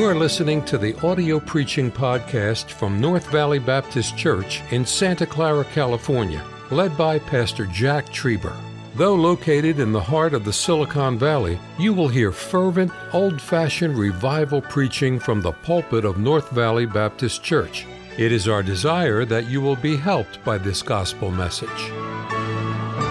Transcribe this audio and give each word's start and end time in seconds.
You 0.00 0.06
are 0.06 0.14
listening 0.14 0.64
to 0.64 0.78
the 0.78 0.98
audio 1.06 1.38
preaching 1.38 1.92
podcast 1.92 2.70
from 2.70 3.02
North 3.02 3.26
Valley 3.26 3.58
Baptist 3.58 4.16
Church 4.16 4.62
in 4.70 4.86
Santa 4.86 5.26
Clara, 5.26 5.62
California, 5.62 6.42
led 6.70 6.96
by 6.96 7.18
Pastor 7.18 7.66
Jack 7.66 8.06
Trieber. 8.06 8.56
Though 8.94 9.14
located 9.14 9.78
in 9.78 9.92
the 9.92 10.00
heart 10.00 10.32
of 10.32 10.46
the 10.46 10.54
Silicon 10.54 11.18
Valley, 11.18 11.58
you 11.78 11.92
will 11.92 12.08
hear 12.08 12.32
fervent, 12.32 12.90
old 13.12 13.42
fashioned 13.42 13.98
revival 13.98 14.62
preaching 14.62 15.18
from 15.18 15.42
the 15.42 15.52
pulpit 15.52 16.06
of 16.06 16.16
North 16.16 16.48
Valley 16.48 16.86
Baptist 16.86 17.42
Church. 17.44 17.86
It 18.16 18.32
is 18.32 18.48
our 18.48 18.62
desire 18.62 19.26
that 19.26 19.50
you 19.50 19.60
will 19.60 19.76
be 19.76 19.96
helped 19.98 20.42
by 20.46 20.56
this 20.56 20.80
gospel 20.80 21.30
message. 21.30 21.68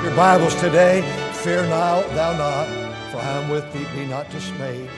Your 0.02 0.16
Bibles 0.16 0.56
today, 0.56 1.04
fear 1.34 1.62
now 1.68 2.02
thou 2.16 2.36
not, 2.36 2.68
for 3.12 3.20
I 3.20 3.44
am 3.44 3.50
with 3.52 3.72
thee, 3.74 3.86
be 3.94 4.08
not 4.08 4.28
dismayed. 4.32 4.90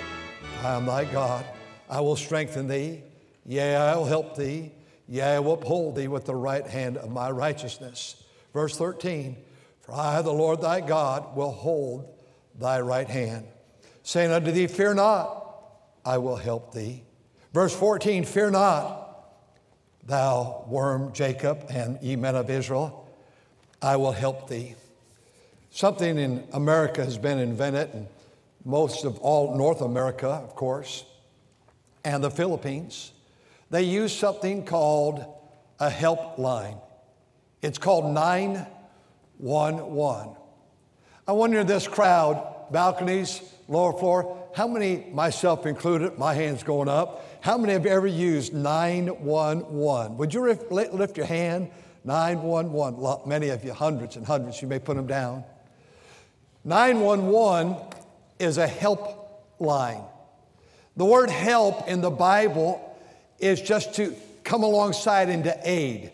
I 0.63 0.75
am 0.75 0.85
thy 0.85 1.03
God. 1.03 1.43
I 1.91 1.99
will 1.99 2.15
strengthen 2.15 2.69
thee. 2.69 3.03
Yea, 3.45 3.75
I 3.75 3.97
will 3.97 4.05
help 4.05 4.37
thee. 4.37 4.71
Yea, 5.09 5.35
I 5.35 5.39
will 5.39 5.53
uphold 5.53 5.97
thee 5.97 6.07
with 6.07 6.25
the 6.25 6.35
right 6.35 6.65
hand 6.65 6.95
of 6.95 7.11
my 7.11 7.29
righteousness. 7.29 8.23
Verse 8.53 8.77
13 8.77 9.35
For 9.81 9.93
I, 9.93 10.21
the 10.21 10.31
Lord 10.31 10.61
thy 10.61 10.79
God, 10.79 11.35
will 11.35 11.51
hold 11.51 12.07
thy 12.57 12.79
right 12.79 13.09
hand, 13.09 13.45
saying 14.03 14.31
unto 14.31 14.51
thee, 14.51 14.67
Fear 14.67 14.93
not, 14.93 15.63
I 16.05 16.17
will 16.17 16.37
help 16.37 16.73
thee. 16.73 17.03
Verse 17.53 17.75
14 17.75 18.23
Fear 18.23 18.51
not, 18.51 19.25
thou 20.05 20.63
worm 20.69 21.11
Jacob 21.11 21.65
and 21.69 21.99
ye 22.01 22.15
men 22.15 22.35
of 22.35 22.49
Israel, 22.49 23.09
I 23.81 23.97
will 23.97 24.13
help 24.13 24.47
thee. 24.49 24.75
Something 25.71 26.17
in 26.17 26.47
America 26.53 27.03
has 27.03 27.17
been 27.17 27.39
invented, 27.39 27.93
and 27.93 28.07
most 28.63 29.03
of 29.03 29.17
all 29.19 29.57
North 29.57 29.81
America, 29.81 30.29
of 30.29 30.55
course 30.55 31.03
and 32.03 32.23
the 32.23 32.31
Philippines, 32.31 33.13
they 33.69 33.83
use 33.83 34.15
something 34.15 34.65
called 34.65 35.25
a 35.79 35.89
helpline. 35.89 36.81
It's 37.61 37.77
called 37.77 38.13
911. 38.13 40.35
I 41.27 41.31
wonder 41.31 41.59
in 41.59 41.67
this 41.67 41.87
crowd, 41.87 42.71
balconies, 42.71 43.41
lower 43.67 43.93
floor, 43.93 44.37
how 44.55 44.67
many, 44.67 45.05
myself 45.13 45.65
included, 45.65 46.17
my 46.17 46.33
hand's 46.33 46.63
going 46.63 46.89
up, 46.89 47.25
how 47.41 47.57
many 47.57 47.73
have 47.73 47.85
ever 47.85 48.07
used 48.07 48.53
911? 48.53 50.17
Would 50.17 50.33
you 50.33 50.41
lift 50.43 51.17
your 51.17 51.25
hand? 51.25 51.71
911. 52.03 53.29
Many 53.29 53.49
of 53.49 53.63
you, 53.63 53.73
hundreds 53.73 54.15
and 54.15 54.25
hundreds, 54.25 54.61
you 54.61 54.67
may 54.67 54.79
put 54.79 54.97
them 54.97 55.07
down. 55.07 55.43
911 56.63 57.77
is 58.39 58.57
a 58.57 58.67
helpline. 58.67 60.07
The 60.97 61.05
word 61.05 61.29
help 61.29 61.87
in 61.87 62.01
the 62.01 62.09
Bible 62.09 62.97
is 63.39 63.61
just 63.61 63.95
to 63.95 64.13
come 64.43 64.63
alongside 64.63 65.29
and 65.29 65.43
to 65.45 65.57
aid. 65.63 66.11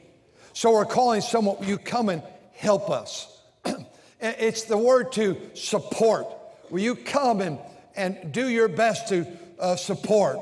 So 0.53 0.71
we're 0.71 0.85
calling 0.85 1.21
someone, 1.21 1.57
you 1.61 1.77
come 1.77 2.09
and 2.09 2.21
help 2.53 2.89
us. 2.89 3.27
it's 4.19 4.63
the 4.63 4.77
word 4.77 5.11
to 5.13 5.37
support. 5.53 6.27
Will 6.69 6.79
you 6.79 6.95
come 6.95 7.41
and, 7.41 7.59
and 7.95 8.31
do 8.31 8.47
your 8.47 8.67
best 8.67 9.09
to 9.09 9.27
uh, 9.59 9.75
support? 9.75 10.39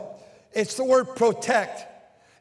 It's 0.54 0.76
the 0.76 0.86
word 0.86 1.16
protect. 1.16 1.86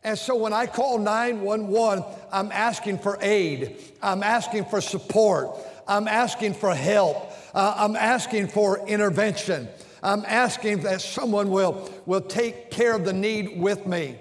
And 0.05 0.19
so 0.19 0.37
when 0.37 0.53
I 0.53 0.67
call 0.67 0.99
911, 0.99 2.05
I'm 2.31 2.53
asking 2.53 2.99
for 2.99 3.19
aid, 3.21 3.77
I'm 4.03 4.23
asking 4.23 4.67
for 4.67 4.81
support, 4.81 5.57
I'm 5.89 6.07
asking 6.07 6.55
for 6.55 6.75
help, 6.75 7.33
uh, 7.55 7.75
I'm 7.77 7.97
asking 7.97 8.49
for 8.49 8.87
intervention. 8.87 9.69
I'm 10.05 10.23
asking 10.27 10.83
that 10.83 11.01
someone 11.01 11.51
will, 11.51 11.91
will 12.05 12.21
take 12.21 12.71
care 12.71 12.95
of 12.95 13.07
the 13.07 13.13
need 13.15 13.59
with 13.59 13.87
me. 13.87 14.19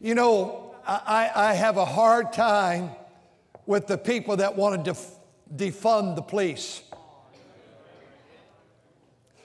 You 0.00 0.14
know, 0.14 0.76
I, 0.86 1.30
I 1.34 1.54
have 1.54 1.78
a 1.78 1.84
hard 1.84 2.32
time 2.32 2.90
with 3.66 3.88
the 3.88 3.98
people 3.98 4.36
that 4.36 4.54
want 4.54 4.84
to 4.84 4.92
def- 4.92 5.10
defund 5.56 6.14
the 6.14 6.22
police. 6.22 6.80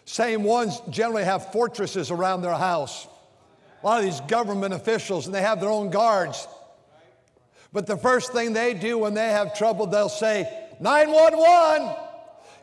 Same 0.06 0.44
ones 0.44 0.82
generally 0.92 1.24
have 1.24 1.52
fortresses 1.52 2.12
around 2.12 2.44
their 2.44 2.54
house. 2.54 3.08
A 3.82 3.86
lot 3.88 4.00
of 4.00 4.06
these 4.06 4.22
government 4.22 4.76
officials, 4.76 5.26
and 5.26 5.34
they 5.34 5.42
have 5.42 5.60
their 5.60 5.70
own 5.70 5.90
guards. 5.90 6.48
But 7.74 7.88
the 7.88 7.98
first 7.98 8.34
thing 8.34 8.54
they 8.54 8.76
do 8.76 9.00
when 9.00 9.16
they 9.16 9.30
have 9.30 9.56
trouble, 9.56 9.88
they'll 9.88 10.10
say, 10.10 10.68
911. 10.80 12.09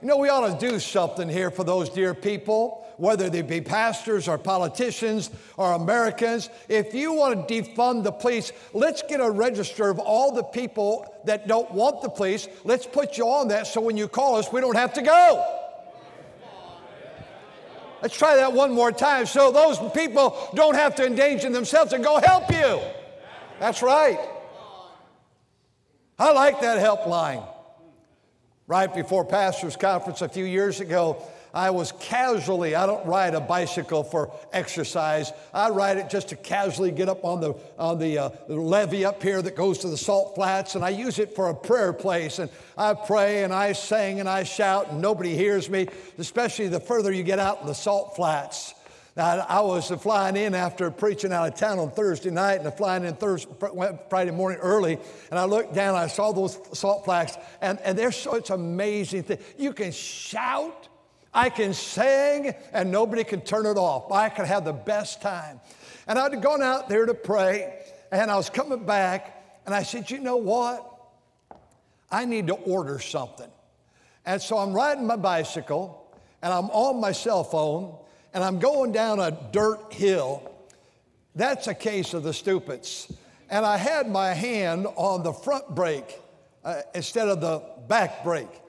You 0.03 0.09
know, 0.09 0.19
we 0.19 0.29
ought 0.29 0.61
to 0.61 0.69
do 0.69 0.79
something 0.79 1.29
here 1.29 1.51
for 1.51 1.65
those 1.65 1.89
dear 1.89 2.13
people, 2.13 2.87
whether 2.99 3.31
they 3.31 3.41
be 3.41 3.63
pastors 3.63 4.29
or 4.29 4.37
politicians 4.37 5.31
or 5.57 5.73
Americans. 5.73 6.51
If 6.69 6.93
you 6.95 7.15
want 7.15 7.49
to 7.49 7.55
defund 7.63 8.05
the 8.05 8.13
police, 8.13 8.53
let's 8.75 9.03
get 9.03 9.21
a 9.21 9.31
register 9.31 9.89
of 9.89 9.99
all 9.99 10.33
the 10.33 10.43
people 10.43 11.07
that 11.25 11.49
don't 11.49 11.71
want 11.73 12.03
the 12.03 12.11
police. 12.11 12.47
Let's 12.65 12.87
put 12.87 13.17
you 13.17 13.27
on 13.27 13.49
that 13.49 13.67
so 13.67 13.81
when 13.81 13.97
you 13.97 14.07
call 14.07 14.37
us, 14.37 14.53
we 14.53 14.61
don't 14.61 14.77
have 14.77 14.93
to 14.95 15.03
go. 15.03 15.63
Let's 18.03 18.17
try 18.17 18.37
that 18.37 18.53
one 18.53 18.73
more 18.73 18.93
time 18.93 19.25
so 19.25 19.51
those 19.51 19.79
people 19.93 20.51
don't 20.55 20.75
have 20.75 20.95
to 20.97 21.07
endanger 21.07 21.49
themselves 21.51 21.95
and 21.95 22.05
go 22.05 22.21
help 22.21 22.53
you. 22.53 22.81
That's 23.59 23.83
right. 23.83 24.19
I 26.19 26.33
like 26.33 26.61
that 26.61 26.79
helpline. 26.79 27.47
Right 28.69 28.93
before 28.93 29.25
pastor's 29.25 29.77
conference 29.77 30.23
a 30.23 30.29
few 30.29 30.45
years 30.45 30.81
ago, 30.81 31.23
I 31.55 31.71
was 31.71 31.93
casually, 32.01 32.75
I 32.75 32.85
don't 32.85 33.07
ride 33.07 33.35
a 33.35 33.41
bicycle 33.41 34.03
for 34.03 34.33
exercise. 34.53 35.33
I 35.55 35.71
ride 35.71 35.99
it 35.99 36.11
just 36.11 36.29
to 36.29 36.37
casually 36.37 36.91
get 36.91 37.09
up 37.09 37.25
on 37.25 37.41
the, 37.41 37.55
on 37.79 37.99
the, 38.01 38.19
uh, 38.19 38.31
levee 38.49 39.05
up 39.05 39.23
here 39.23 39.41
that 39.41 39.55
goes 39.55 39.79
to 39.79 39.89
the 39.89 39.97
salt 39.97 40.35
flats, 40.35 40.75
and 40.75 40.85
I 40.85 40.89
use 40.89 41.21
it 41.21 41.35
for 41.35 41.49
a 41.49 41.55
prayer 41.55 41.93
place. 41.93 42.41
And 42.41 42.51
I 42.77 42.95
pray 42.95 43.45
and 43.45 43.55
I 43.55 43.73
sing 43.73 44.19
and 44.19 44.29
I 44.29 44.43
shout, 44.43 44.91
and 44.91 45.01
nobody 45.01 45.35
hears 45.37 45.71
me, 45.71 45.87
especially 46.19 46.67
the 46.67 46.81
further 46.81 47.13
you 47.13 47.23
get 47.23 47.39
out 47.39 47.61
in 47.61 47.69
the 47.69 47.75
salt 47.75 48.17
flats. 48.17 48.75
Now, 49.17 49.47
I 49.49 49.61
was 49.63 49.89
flying 49.89 50.37
in 50.37 50.55
after 50.55 50.91
preaching 50.91 51.33
out 51.33 51.49
of 51.49 51.59
town 51.59 51.79
on 51.79 51.91
Thursday 51.91 52.31
night 52.31 52.61
and 52.61 52.73
flying 52.75 53.03
in 53.03 53.15
Thursday, 53.15 53.51
Friday 54.11 54.31
morning 54.31 54.59
early. 54.61 54.99
And 55.31 55.39
I 55.39 55.47
looked 55.47 55.73
down, 55.75 55.95
I 55.95 56.07
saw 56.07 56.33
those 56.33 56.59
salt 56.79 57.07
flats, 57.07 57.39
and, 57.63 57.81
and 57.81 57.99
they're 57.99 58.11
it's 58.11 58.51
amazing 58.51 59.23
thing. 59.23 59.39
You 59.57 59.73
can 59.73 59.91
shout, 59.91 60.89
I 61.33 61.49
can 61.49 61.73
sing, 61.73 62.55
and 62.75 62.93
nobody 62.93 63.25
can 63.25 63.41
turn 63.41 63.65
it 63.65 63.79
off. 63.79 64.13
I 64.13 64.29
can 64.29 64.45
have 64.45 64.67
the 64.67 64.75
best 64.75 65.23
time. 65.23 65.61
And 66.07 66.19
I'd 66.19 66.43
gone 66.43 66.63
out 66.63 66.91
there 66.91 67.07
to 67.07 67.15
pray, 67.15 67.87
and 68.13 68.31
I 68.31 68.37
was 68.37 68.51
coming 68.51 68.85
back, 68.85 69.43
and 69.65 69.75
I 69.75 69.83
said, 69.83 70.11
You 70.11 70.21
know 70.21 70.37
what? 70.37 70.93
I 72.11 72.27
need 72.27 72.49
to 72.49 72.55
order 72.55 72.99
something. 72.99 73.51
And 74.27 74.43
so 74.43 74.59
I'm 74.59 74.75
riding 74.75 75.07
my 75.07 75.17
bicycle, 75.17 76.15
and 76.43 76.53
I'm 76.53 76.67
on 76.67 77.01
my 77.01 77.13
cell 77.13 77.43
phone 77.43 77.97
and 78.37 78.45
I'm 78.45 78.59
going 78.59 78.93
down 78.93 79.19
a 79.19 79.31
dirt 79.51 79.95
hill. 79.95 80.55
That's 81.35 81.69
a 81.69 81.75
case 81.75 82.13
of 82.13 82.23
the 82.23 82.35
stupids. 82.35 83.11
And 83.49 83.65
I 83.65 83.79
had 83.79 84.11
my 84.11 84.35
hand 84.35 84.87
on 84.97 85.23
the 85.23 85.33
front 85.33 85.75
brake 85.75 86.21
uh, 86.63 86.83
instead 86.95 87.29
of 87.29 87.41
the 87.41 87.63
back 87.89 88.23
brake. 88.23 88.61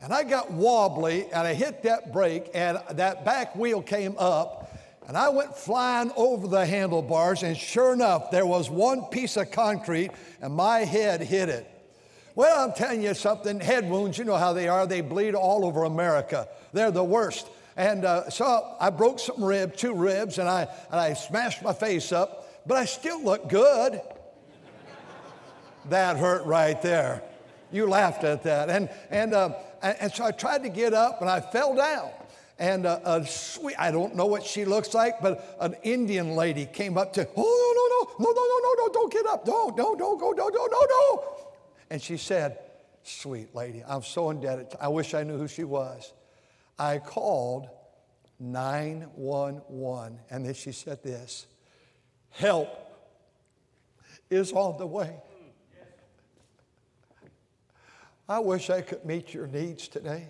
And 0.00 0.12
I 0.12 0.24
got 0.24 0.50
wobbly 0.50 1.26
and 1.26 1.46
I 1.46 1.54
hit 1.54 1.84
that 1.84 2.12
brake, 2.12 2.50
and 2.52 2.80
that 2.90 3.24
back 3.24 3.54
wheel 3.54 3.80
came 3.80 4.16
up. 4.18 4.76
And 5.06 5.16
I 5.16 5.28
went 5.28 5.56
flying 5.56 6.10
over 6.16 6.48
the 6.48 6.66
handlebars, 6.66 7.44
and 7.44 7.56
sure 7.56 7.92
enough, 7.92 8.32
there 8.32 8.46
was 8.46 8.68
one 8.70 9.02
piece 9.04 9.36
of 9.36 9.52
concrete, 9.52 10.10
and 10.40 10.52
my 10.52 10.80
head 10.80 11.20
hit 11.20 11.48
it. 11.48 11.68
Well, 12.34 12.58
I'm 12.68 12.74
telling 12.74 13.02
you 13.02 13.14
something 13.14 13.60
head 13.60 13.88
wounds, 13.88 14.18
you 14.18 14.24
know 14.24 14.36
how 14.36 14.52
they 14.52 14.66
are, 14.66 14.84
they 14.84 15.00
bleed 15.00 15.36
all 15.36 15.64
over 15.64 15.84
America. 15.84 16.48
They're 16.72 16.90
the 16.90 17.04
worst. 17.04 17.46
And 17.76 18.04
uh, 18.04 18.28
so 18.30 18.76
I 18.80 18.90
broke 18.90 19.18
some 19.18 19.42
ribs, 19.42 19.80
two 19.80 19.94
ribs, 19.94 20.38
and 20.38 20.48
I, 20.48 20.62
and 20.90 21.00
I 21.00 21.14
smashed 21.14 21.62
my 21.62 21.72
face 21.72 22.12
up, 22.12 22.66
but 22.66 22.76
I 22.76 22.84
still 22.84 23.22
look 23.22 23.48
good. 23.48 24.00
that 25.88 26.16
hurt 26.16 26.44
right 26.44 26.80
there. 26.82 27.22
You 27.70 27.88
laughed 27.88 28.24
at 28.24 28.42
that. 28.42 28.68
And, 28.68 28.90
and, 29.10 29.32
uh, 29.32 29.54
and 29.82 30.12
so 30.12 30.24
I 30.24 30.30
tried 30.32 30.62
to 30.64 30.68
get 30.68 30.92
up 30.92 31.20
and 31.20 31.30
I 31.30 31.40
fell 31.40 31.74
down. 31.74 32.10
And 32.58 32.86
uh, 32.86 33.00
a 33.04 33.26
sweet, 33.26 33.74
I 33.78 33.90
don't 33.90 34.14
know 34.14 34.26
what 34.26 34.44
she 34.44 34.64
looks 34.64 34.94
like, 34.94 35.20
but 35.20 35.56
an 35.58 35.74
Indian 35.82 36.36
lady 36.36 36.66
came 36.66 36.98
up 36.98 37.14
to, 37.14 37.26
oh, 37.36 38.08
no, 38.18 38.24
no, 38.24 38.24
no, 38.24 38.32
no, 38.32 38.44
no, 38.44 38.58
no, 38.58 38.74
no, 38.76 38.86
no, 38.86 38.92
don't 38.92 39.12
get 39.12 39.26
up. 39.26 39.44
Don't, 39.44 39.76
don't, 39.76 39.98
don't 39.98 40.20
go, 40.20 40.32
don't, 40.32 40.52
don't, 40.52 40.70
no, 40.70 40.86
no. 40.88 41.24
And 41.90 42.00
she 42.00 42.18
said, 42.18 42.58
sweet 43.02 43.54
lady, 43.54 43.82
I'm 43.88 44.02
so 44.02 44.30
indebted. 44.30 44.68
I 44.80 44.88
wish 44.88 45.14
I 45.14 45.24
knew 45.24 45.38
who 45.38 45.48
she 45.48 45.64
was. 45.64 46.12
I 46.78 46.98
called 46.98 47.68
911. 48.38 50.18
And 50.30 50.46
then 50.46 50.54
she 50.54 50.72
said 50.72 51.02
this 51.02 51.46
Help 52.30 52.68
is 54.30 54.52
on 54.52 54.78
the 54.78 54.86
way. 54.86 55.14
I 58.28 58.38
wish 58.38 58.70
I 58.70 58.80
could 58.80 59.04
meet 59.04 59.34
your 59.34 59.46
needs 59.46 59.88
today. 59.88 60.26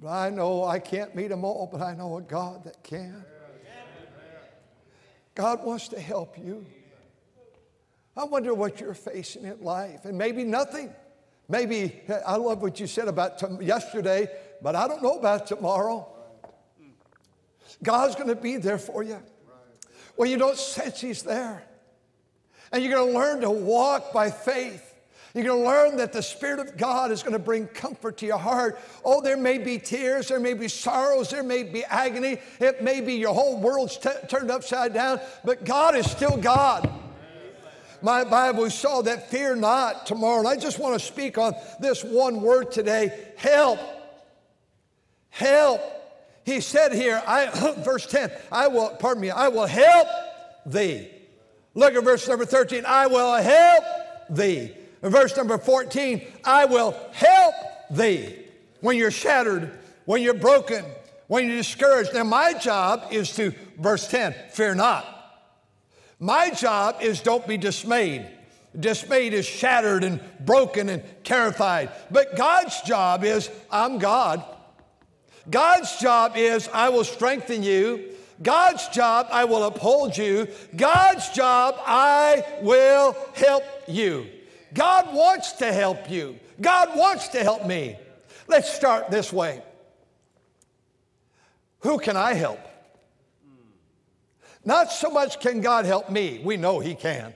But 0.00 0.08
I 0.08 0.30
know 0.30 0.64
I 0.64 0.78
can't 0.78 1.14
meet 1.14 1.28
them 1.28 1.44
all, 1.44 1.68
but 1.70 1.82
I 1.82 1.94
know 1.94 2.16
a 2.16 2.22
God 2.22 2.64
that 2.64 2.82
can. 2.82 3.24
God 5.34 5.64
wants 5.64 5.88
to 5.88 6.00
help 6.00 6.38
you. 6.38 6.64
I 8.16 8.24
wonder 8.24 8.54
what 8.54 8.80
you're 8.80 8.94
facing 8.94 9.44
in 9.44 9.62
life, 9.62 10.04
and 10.04 10.16
maybe 10.16 10.42
nothing. 10.44 10.92
Maybe, 11.50 12.00
I 12.24 12.36
love 12.36 12.62
what 12.62 12.78
you 12.78 12.86
said 12.86 13.08
about 13.08 13.42
yesterday, 13.60 14.28
but 14.62 14.76
I 14.76 14.86
don't 14.86 15.02
know 15.02 15.18
about 15.18 15.48
tomorrow. 15.48 16.06
God's 17.82 18.14
going 18.14 18.28
to 18.28 18.36
be 18.36 18.56
there 18.56 18.78
for 18.78 19.02
you. 19.02 19.20
Well, 20.16 20.30
you 20.30 20.36
don't 20.36 20.56
sense 20.56 21.00
He's 21.00 21.24
there. 21.24 21.64
And 22.70 22.84
you're 22.84 22.92
going 22.92 23.12
to 23.12 23.18
learn 23.18 23.40
to 23.40 23.50
walk 23.50 24.12
by 24.12 24.30
faith. 24.30 24.94
You're 25.34 25.44
going 25.44 25.62
to 25.62 25.68
learn 25.68 25.96
that 25.96 26.12
the 26.12 26.22
Spirit 26.22 26.60
of 26.60 26.76
God 26.76 27.10
is 27.10 27.24
going 27.24 27.32
to 27.32 27.40
bring 27.40 27.66
comfort 27.66 28.18
to 28.18 28.26
your 28.26 28.38
heart. 28.38 28.78
Oh, 29.04 29.20
there 29.20 29.36
may 29.36 29.58
be 29.58 29.78
tears, 29.78 30.28
there 30.28 30.38
may 30.38 30.54
be 30.54 30.68
sorrows, 30.68 31.30
there 31.30 31.42
may 31.42 31.64
be 31.64 31.84
agony, 31.84 32.38
it 32.60 32.82
may 32.82 33.00
be 33.00 33.14
your 33.14 33.34
whole 33.34 33.58
world's 33.58 33.96
t- 33.96 34.10
turned 34.28 34.52
upside 34.52 34.94
down, 34.94 35.20
but 35.44 35.64
God 35.64 35.96
is 35.96 36.08
still 36.08 36.36
God. 36.36 36.88
My 38.02 38.24
Bible 38.24 38.64
we 38.64 38.70
saw 38.70 39.02
that 39.02 39.30
fear 39.30 39.54
not 39.54 40.06
tomorrow. 40.06 40.38
And 40.40 40.48
I 40.48 40.56
just 40.56 40.78
want 40.78 40.98
to 40.98 41.04
speak 41.06 41.38
on 41.38 41.54
this 41.80 42.02
one 42.04 42.40
word 42.40 42.72
today 42.72 43.28
help. 43.36 43.78
Help. 45.28 45.80
He 46.44 46.60
said 46.60 46.92
here, 46.92 47.22
I, 47.26 47.74
verse 47.84 48.06
10, 48.06 48.30
I 48.50 48.68
will, 48.68 48.90
pardon 48.90 49.20
me, 49.20 49.30
I 49.30 49.48
will 49.48 49.66
help 49.66 50.08
thee. 50.66 51.08
Look 51.74 51.94
at 51.94 52.02
verse 52.02 52.26
number 52.26 52.44
13, 52.44 52.84
I 52.86 53.06
will 53.06 53.34
help 53.34 53.84
thee. 54.28 54.72
Verse 55.02 55.36
number 55.36 55.56
14, 55.58 56.22
I 56.44 56.64
will 56.64 56.94
help 57.12 57.54
thee 57.90 58.36
when 58.80 58.96
you're 58.96 59.10
shattered, 59.10 59.70
when 60.04 60.22
you're 60.22 60.34
broken, 60.34 60.84
when 61.28 61.46
you're 61.46 61.56
discouraged. 61.56 62.14
Now, 62.14 62.24
my 62.24 62.54
job 62.54 63.08
is 63.12 63.34
to, 63.36 63.54
verse 63.78 64.08
10, 64.08 64.34
fear 64.50 64.74
not. 64.74 65.19
My 66.20 66.50
job 66.50 66.96
is 67.00 67.22
don't 67.22 67.46
be 67.46 67.56
dismayed. 67.56 68.26
Dismayed 68.78 69.32
is 69.32 69.46
shattered 69.46 70.04
and 70.04 70.20
broken 70.40 70.90
and 70.90 71.02
terrified. 71.24 71.90
But 72.10 72.36
God's 72.36 72.80
job 72.82 73.24
is, 73.24 73.50
I'm 73.70 73.98
God. 73.98 74.44
God's 75.50 75.96
job 75.96 76.34
is, 76.36 76.68
I 76.72 76.90
will 76.90 77.04
strengthen 77.04 77.62
you. 77.62 78.10
God's 78.42 78.86
job, 78.88 79.26
I 79.32 79.44
will 79.44 79.64
uphold 79.64 80.16
you. 80.16 80.46
God's 80.76 81.28
job, 81.30 81.76
I 81.84 82.44
will 82.62 83.16
help 83.34 83.64
you. 83.88 84.26
God 84.72 85.12
wants 85.14 85.52
to 85.54 85.72
help 85.72 86.08
you. 86.10 86.38
God 86.60 86.96
wants 86.96 87.28
to 87.28 87.42
help 87.42 87.66
me. 87.66 87.96
Let's 88.46 88.72
start 88.72 89.10
this 89.10 89.32
way. 89.32 89.62
Who 91.80 91.98
can 91.98 92.16
I 92.16 92.34
help? 92.34 92.60
Not 94.64 94.92
so 94.92 95.10
much 95.10 95.40
can 95.40 95.60
God 95.60 95.84
help 95.84 96.10
me, 96.10 96.40
we 96.44 96.56
know 96.56 96.80
He 96.80 96.94
can, 96.94 97.34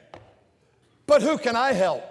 but 1.06 1.23
who 1.23 1.38
can 1.38 1.56
I 1.56 1.73
help? 1.73 2.03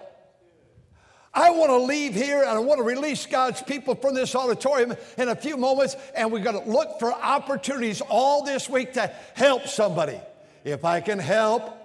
I 1.35 1.49
want 1.49 1.71
to 1.71 1.77
leave 1.77 2.13
here 2.13 2.39
and 2.39 2.49
I 2.49 2.59
want 2.59 2.77
to 2.77 2.83
release 2.83 3.25
God's 3.25 3.61
people 3.63 3.95
from 3.95 4.13
this 4.13 4.35
auditorium 4.35 4.95
in 5.17 5.29
a 5.29 5.35
few 5.35 5.57
moments, 5.57 5.95
and 6.15 6.31
we're 6.31 6.43
going 6.43 6.61
to 6.61 6.69
look 6.69 6.99
for 6.99 7.11
opportunities 7.11 8.01
all 8.01 8.43
this 8.43 8.69
week 8.69 8.93
to 8.93 9.11
help 9.33 9.67
somebody. 9.67 10.19
If 10.63 10.85
I 10.85 11.01
can 11.01 11.17
help 11.17 11.75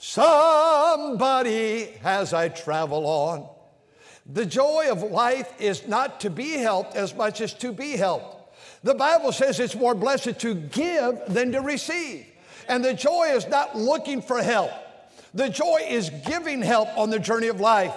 somebody 0.00 1.92
as 2.04 2.32
I 2.32 2.48
travel 2.48 3.06
on. 3.06 3.48
The 4.26 4.46
joy 4.46 4.88
of 4.90 5.02
life 5.02 5.52
is 5.60 5.86
not 5.86 6.20
to 6.20 6.30
be 6.30 6.52
helped 6.52 6.94
as 6.94 7.14
much 7.14 7.40
as 7.40 7.52
to 7.54 7.72
be 7.72 7.92
helped. 7.92 8.54
The 8.82 8.94
Bible 8.94 9.32
says 9.32 9.60
it's 9.60 9.74
more 9.74 9.94
blessed 9.94 10.40
to 10.40 10.54
give 10.54 11.20
than 11.28 11.52
to 11.52 11.60
receive. 11.60 12.26
And 12.68 12.84
the 12.84 12.94
joy 12.94 13.32
is 13.32 13.46
not 13.48 13.76
looking 13.76 14.22
for 14.22 14.42
help, 14.42 14.70
the 15.34 15.48
joy 15.48 15.86
is 15.88 16.10
giving 16.26 16.62
help 16.62 16.88
on 16.96 17.10
the 17.10 17.18
journey 17.18 17.48
of 17.48 17.60
life. 17.60 17.94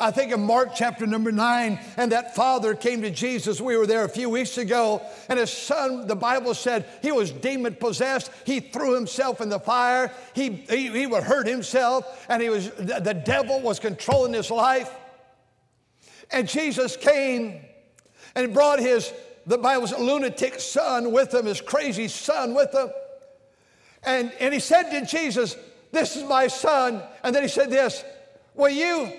I 0.00 0.10
think 0.10 0.32
in 0.32 0.40
Mark 0.40 0.70
chapter 0.74 1.06
number 1.06 1.30
nine, 1.30 1.78
and 1.96 2.10
that 2.10 2.34
father 2.34 2.74
came 2.74 3.02
to 3.02 3.10
Jesus. 3.10 3.60
We 3.60 3.76
were 3.76 3.86
there 3.86 4.04
a 4.04 4.08
few 4.08 4.28
weeks 4.28 4.58
ago, 4.58 5.00
and 5.28 5.38
his 5.38 5.52
son, 5.52 6.08
the 6.08 6.16
Bible 6.16 6.54
said, 6.54 6.86
he 7.02 7.12
was 7.12 7.30
demon 7.30 7.76
possessed. 7.76 8.32
He 8.44 8.58
threw 8.58 8.94
himself 8.94 9.40
in 9.40 9.48
the 9.48 9.60
fire. 9.60 10.10
He, 10.34 10.50
he, 10.68 10.88
he 10.88 11.06
would 11.06 11.22
hurt 11.22 11.46
himself, 11.46 12.26
and 12.28 12.42
he 12.42 12.48
was, 12.48 12.70
the, 12.70 13.00
the 13.00 13.14
devil 13.14 13.60
was 13.60 13.78
controlling 13.78 14.32
his 14.32 14.50
life. 14.50 14.90
And 16.32 16.48
Jesus 16.48 16.96
came 16.96 17.60
and 18.34 18.52
brought 18.52 18.80
his, 18.80 19.12
the 19.46 19.58
Bible's 19.58 19.96
lunatic 19.96 20.58
son 20.58 21.12
with 21.12 21.32
him, 21.32 21.46
his 21.46 21.60
crazy 21.60 22.08
son 22.08 22.54
with 22.54 22.74
him. 22.74 22.90
And, 24.04 24.32
and 24.40 24.52
he 24.52 24.60
said 24.60 24.90
to 24.90 25.06
Jesus, 25.06 25.56
This 25.92 26.16
is 26.16 26.24
my 26.24 26.48
son. 26.48 27.02
And 27.22 27.34
then 27.34 27.42
he 27.42 27.48
said 27.48 27.70
this, 27.70 28.04
Will 28.54 28.70
you 28.70 29.12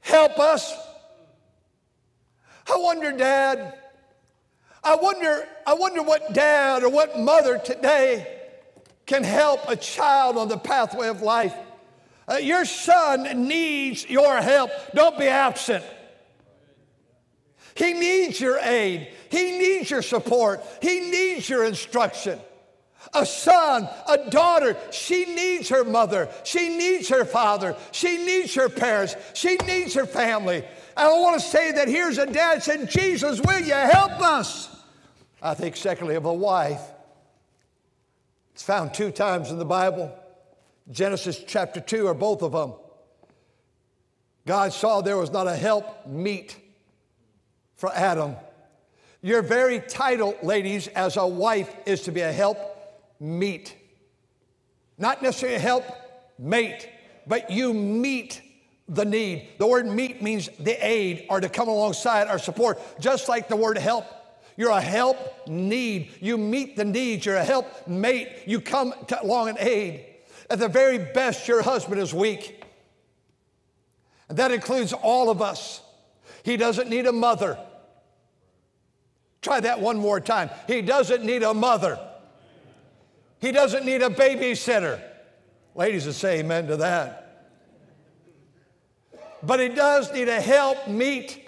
help 0.00 0.38
us? 0.38 0.74
I 2.70 2.76
wonder, 2.76 3.12
Dad, 3.12 3.78
I 4.82 4.96
wonder, 4.96 5.46
I 5.66 5.74
wonder 5.74 6.02
what 6.02 6.32
dad 6.32 6.82
or 6.82 6.88
what 6.88 7.18
mother 7.18 7.58
today 7.58 8.40
can 9.06 9.22
help 9.22 9.68
a 9.68 9.76
child 9.76 10.36
on 10.36 10.48
the 10.48 10.58
pathway 10.58 11.08
of 11.08 11.22
life. 11.22 11.54
Uh, 12.26 12.36
your 12.36 12.64
son 12.64 13.46
needs 13.46 14.08
your 14.08 14.40
help. 14.40 14.70
Don't 14.94 15.18
be 15.18 15.26
absent. 15.26 15.84
He 17.74 17.92
needs 17.92 18.40
your 18.40 18.58
aid. 18.58 19.08
He 19.30 19.58
needs 19.58 19.90
your 19.90 20.00
support. 20.00 20.64
He 20.80 21.00
needs 21.00 21.48
your 21.48 21.64
instruction 21.64 22.38
a 23.12 23.26
son, 23.26 23.88
a 24.08 24.30
daughter. 24.30 24.76
She 24.90 25.26
needs 25.26 25.68
her 25.68 25.84
mother. 25.84 26.28
She 26.44 26.76
needs 26.76 27.08
her 27.08 27.24
father. 27.24 27.76
She 27.92 28.24
needs 28.24 28.54
her 28.54 28.68
parents. 28.68 29.16
She 29.34 29.56
needs 29.56 29.94
her 29.94 30.06
family. 30.06 30.64
I 30.96 31.08
want 31.08 31.40
to 31.40 31.46
say 31.46 31.72
that 31.72 31.88
here's 31.88 32.18
a 32.18 32.26
dad 32.26 32.62
said, 32.62 32.88
Jesus, 32.90 33.40
will 33.40 33.60
you 33.60 33.74
help 33.74 34.20
us? 34.20 34.74
I 35.42 35.54
think, 35.54 35.76
secondly, 35.76 36.14
of 36.14 36.24
a 36.24 36.32
wife. 36.32 36.80
It's 38.54 38.62
found 38.62 38.94
two 38.94 39.10
times 39.10 39.50
in 39.50 39.58
the 39.58 39.64
Bible. 39.64 40.16
Genesis 40.90 41.42
chapter 41.46 41.80
2 41.80 42.06
are 42.06 42.14
both 42.14 42.42
of 42.42 42.52
them. 42.52 42.74
God 44.46 44.72
saw 44.72 45.00
there 45.00 45.16
was 45.16 45.32
not 45.32 45.46
a 45.46 45.56
help 45.56 46.06
meet 46.06 46.56
for 47.76 47.90
Adam. 47.94 48.36
Your 49.22 49.42
very 49.42 49.80
title, 49.80 50.36
ladies, 50.42 50.86
as 50.88 51.16
a 51.16 51.26
wife 51.26 51.74
is 51.86 52.02
to 52.02 52.12
be 52.12 52.20
a 52.20 52.32
help 52.32 52.58
meet. 53.20 53.76
Not 54.98 55.22
necessarily 55.22 55.58
help 55.58 55.84
mate, 56.38 56.88
but 57.26 57.50
you 57.50 57.72
meet 57.72 58.42
the 58.88 59.04
need. 59.04 59.48
The 59.58 59.66
word 59.66 59.86
meet 59.86 60.22
means 60.22 60.48
the 60.58 60.76
aid 60.86 61.26
or 61.30 61.40
to 61.40 61.48
come 61.48 61.68
alongside 61.68 62.28
or 62.28 62.38
support, 62.38 62.80
just 63.00 63.28
like 63.28 63.48
the 63.48 63.56
word 63.56 63.78
help. 63.78 64.06
You're 64.56 64.70
a 64.70 64.80
help 64.80 65.48
need. 65.48 66.12
You 66.20 66.38
meet 66.38 66.76
the 66.76 66.84
needs. 66.84 67.26
You're 67.26 67.36
a 67.36 67.44
help 67.44 67.88
mate. 67.88 68.28
You 68.46 68.60
come 68.60 68.94
along 69.20 69.48
and 69.50 69.58
aid. 69.58 70.06
At 70.50 70.58
the 70.58 70.68
very 70.68 70.98
best, 70.98 71.48
your 71.48 71.62
husband 71.62 72.00
is 72.00 72.14
weak. 72.14 72.62
And 74.28 74.38
that 74.38 74.52
includes 74.52 74.92
all 74.92 75.30
of 75.30 75.42
us. 75.42 75.80
He 76.44 76.56
doesn't 76.56 76.88
need 76.88 77.06
a 77.06 77.12
mother. 77.12 77.58
Try 79.42 79.60
that 79.60 79.80
one 79.80 79.98
more 79.98 80.20
time. 80.20 80.50
He 80.66 80.82
doesn't 80.82 81.24
need 81.24 81.42
a 81.42 81.52
mother. 81.52 81.98
He 83.44 83.52
doesn't 83.52 83.84
need 83.84 84.00
a 84.00 84.08
babysitter. 84.08 85.02
Ladies 85.74 86.06
will 86.06 86.14
say 86.14 86.38
amen 86.38 86.66
to 86.68 86.78
that. 86.78 87.50
But 89.42 89.60
he 89.60 89.68
does 89.68 90.10
need 90.14 90.30
a 90.30 90.40
help 90.40 90.88
meet. 90.88 91.46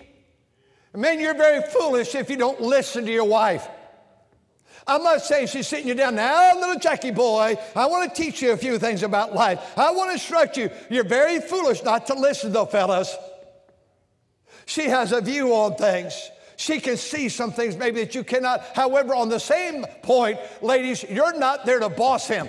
Man, 0.95 1.19
you're 1.19 1.33
very 1.33 1.63
foolish 1.71 2.15
if 2.15 2.29
you 2.29 2.37
don't 2.37 2.61
listen 2.61 3.07
to 3.07 3.11
your 3.11 3.25
wife. 3.25 3.67
I'm 4.87 5.03
not 5.05 5.23
saying 5.23 5.47
she's 5.47 5.69
sitting 5.69 5.89
you 5.89 5.95
down 5.95 6.17
now, 6.17 6.55
little 6.61 6.79
Jackie 6.79 7.13
boy. 7.13 7.57
I 7.75 7.87
want 7.87 8.15
to 8.15 8.23
teach 8.23 8.43
you 8.43 8.53
a 8.53 8.59
few 8.59 8.79
things 8.79 9.03
about 9.03 9.35
life. 9.35 9.59
I 9.75 9.91
want 9.93 10.11
to 10.11 10.13
instruct 10.13 10.59
you. 10.59 10.69
You're 10.91 11.05
very 11.05 11.41
foolish 11.41 11.83
not 11.83 12.09
to 12.09 12.15
listen, 12.15 12.53
though, 12.53 12.67
fellas. 12.67 13.17
She 14.67 14.85
has 14.85 15.13
a 15.13 15.23
view 15.23 15.55
on 15.55 15.77
things. 15.77 16.31
She 16.57 16.81
can 16.81 16.97
see 16.97 17.29
some 17.29 17.53
things 17.53 17.77
maybe 17.77 18.03
that 18.03 18.15
you 18.15 18.25
cannot. 18.25 18.65
However, 18.75 19.15
on 19.15 19.29
the 19.29 19.39
same 19.39 19.85
point, 20.03 20.39
ladies, 20.63 21.05
you're 21.05 21.39
not 21.39 21.67
there 21.67 21.79
to 21.79 21.89
boss 21.89 22.27
him. 22.27 22.49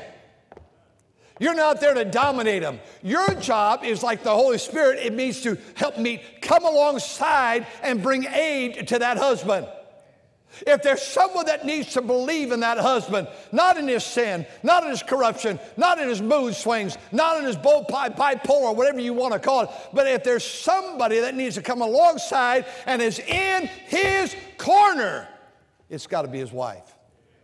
You're 1.39 1.53
not 1.53 1.79
there 1.79 1.93
to 1.93 2.05
dominate 2.05 2.63
him. 2.63 2.79
Your 3.03 3.35
job 3.35 3.83
is 3.83 4.01
like 4.01 4.23
the 4.23 4.31
Holy 4.31 4.57
Spirit, 4.57 4.99
it 4.99 5.13
means 5.13 5.41
to 5.41 5.57
help 5.75 5.97
me 5.97 6.23
come 6.41 6.65
alongside 6.65 7.67
and 7.83 8.01
bring 8.01 8.25
aid 8.25 8.87
to 8.87 8.99
that 8.99 9.17
husband. 9.17 9.67
If 10.65 10.81
there's 10.81 11.01
someone 11.01 11.45
that 11.45 11.65
needs 11.65 11.93
to 11.93 12.01
believe 12.01 12.51
in 12.51 12.61
that 12.61 12.77
husband, 12.77 13.27
not 13.51 13.77
in 13.77 13.87
his 13.87 14.03
sin, 14.03 14.45
not 14.63 14.83
in 14.83 14.89
his 14.89 15.03
corruption, 15.03 15.59
not 15.75 15.99
in 15.99 16.07
his 16.07 16.21
mood 16.21 16.55
swings, 16.55 16.97
not 17.11 17.37
in 17.37 17.45
his 17.45 17.55
bipolar, 17.55 18.75
whatever 18.75 18.99
you 18.99 19.13
want 19.13 19.33
to 19.33 19.39
call 19.39 19.61
it, 19.63 19.69
but 19.93 20.07
if 20.07 20.23
there's 20.23 20.45
somebody 20.45 21.19
that 21.19 21.35
needs 21.35 21.55
to 21.55 21.61
come 21.61 21.81
alongside 21.81 22.65
and 22.85 23.01
is 23.01 23.19
in 23.19 23.67
his 23.87 24.35
corner, 24.57 25.27
it's 25.89 26.07
got 26.07 26.23
to 26.23 26.27
be 26.27 26.39
his 26.39 26.51
wife. 26.51 26.95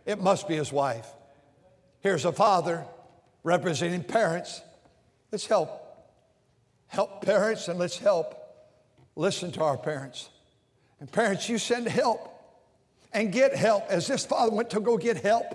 It 0.06 0.20
must 0.20 0.48
be 0.48 0.56
his 0.56 0.72
wife. 0.72 1.06
Here's 2.00 2.24
a 2.24 2.32
father. 2.32 2.84
representing 3.42 4.02
parents. 4.02 4.62
Let's 5.30 5.46
help. 5.46 5.80
Help 6.86 7.24
parents 7.24 7.68
and 7.68 7.78
let's 7.78 7.98
help 7.98 8.40
listen 9.16 9.52
to 9.52 9.62
our 9.62 9.76
parents. 9.76 10.30
And 11.00 11.10
parents, 11.10 11.48
you 11.48 11.58
send 11.58 11.86
help 11.86 12.33
and 13.14 13.32
get 13.32 13.54
help 13.54 13.84
as 13.88 14.06
this 14.08 14.26
father 14.26 14.54
went 14.54 14.70
to 14.70 14.80
go 14.80 14.98
get 14.98 15.22
help. 15.22 15.46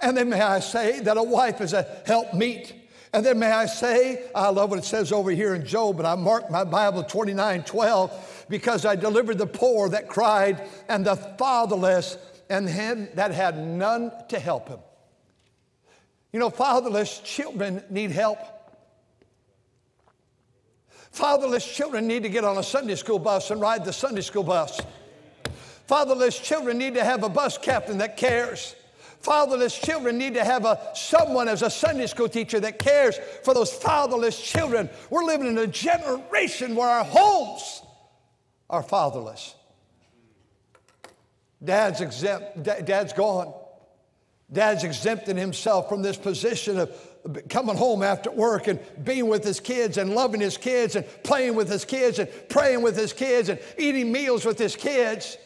And 0.00 0.16
then 0.16 0.28
may 0.28 0.40
I 0.40 0.60
say 0.60 1.00
that 1.00 1.16
a 1.16 1.22
wife 1.22 1.60
is 1.60 1.72
a 1.72 1.86
help 2.06 2.32
meet. 2.32 2.72
And 3.12 3.24
then 3.24 3.38
may 3.38 3.50
I 3.50 3.66
say, 3.66 4.24
I 4.34 4.48
love 4.48 4.70
what 4.70 4.78
it 4.78 4.84
says 4.84 5.12
over 5.12 5.30
here 5.30 5.54
in 5.54 5.64
Job, 5.66 5.96
but 5.96 6.06
I 6.06 6.14
marked 6.14 6.50
my 6.50 6.64
Bible 6.64 7.04
29 7.04 7.64
12 7.64 8.46
because 8.48 8.84
I 8.84 8.96
delivered 8.96 9.38
the 9.38 9.46
poor 9.46 9.88
that 9.90 10.08
cried 10.08 10.68
and 10.88 11.04
the 11.04 11.16
fatherless 11.16 12.16
and 12.50 12.68
him 12.68 13.08
that 13.14 13.30
had 13.30 13.58
none 13.58 14.10
to 14.28 14.38
help 14.38 14.68
him. 14.68 14.80
You 16.32 16.40
know, 16.40 16.50
fatherless 16.50 17.20
children 17.20 17.82
need 17.90 18.10
help. 18.10 18.38
Fatherless 21.12 21.64
children 21.64 22.08
need 22.08 22.24
to 22.24 22.28
get 22.28 22.42
on 22.42 22.58
a 22.58 22.62
Sunday 22.64 22.96
school 22.96 23.20
bus 23.20 23.52
and 23.52 23.60
ride 23.60 23.84
the 23.84 23.92
Sunday 23.92 24.20
school 24.22 24.42
bus. 24.42 24.80
Fatherless 25.86 26.38
children 26.38 26.78
need 26.78 26.94
to 26.94 27.04
have 27.04 27.22
a 27.22 27.28
bus 27.28 27.58
captain 27.58 27.98
that 27.98 28.16
cares. 28.16 28.74
Fatherless 29.20 29.78
children 29.78 30.18
need 30.18 30.34
to 30.34 30.44
have 30.44 30.64
a, 30.64 30.78
someone 30.94 31.48
as 31.48 31.62
a 31.62 31.70
Sunday 31.70 32.06
school 32.06 32.28
teacher 32.28 32.60
that 32.60 32.78
cares 32.78 33.18
for 33.42 33.54
those 33.54 33.72
fatherless 33.72 34.40
children. 34.40 34.90
We're 35.08 35.24
living 35.24 35.46
in 35.46 35.56
a 35.56 35.66
generation 35.66 36.76
where 36.76 36.88
our 36.88 37.04
homes 37.04 37.82
are 38.68 38.82
fatherless. 38.82 39.54
Dad's 41.62 42.00
exempt, 42.02 42.62
dad's 42.62 43.12
gone. 43.14 43.54
Dad's 44.52 44.84
exempting 44.84 45.36
himself 45.36 45.88
from 45.88 46.02
this 46.02 46.18
position 46.18 46.78
of 46.78 46.90
coming 47.48 47.76
home 47.76 48.02
after 48.02 48.30
work 48.30 48.66
and 48.68 48.78
being 49.02 49.28
with 49.28 49.42
his 49.42 49.58
kids 49.58 49.96
and 49.96 50.14
loving 50.14 50.40
his 50.40 50.58
kids 50.58 50.96
and 50.96 51.06
playing 51.22 51.54
with 51.54 51.68
his 51.68 51.84
kids 51.86 52.18
and 52.18 52.28
praying 52.50 52.82
with 52.82 52.96
his 52.96 53.14
kids 53.14 53.48
and 53.48 53.58
eating 53.78 54.12
meals 54.12 54.44
with 54.44 54.58
his 54.58 54.76
kids. 54.76 55.38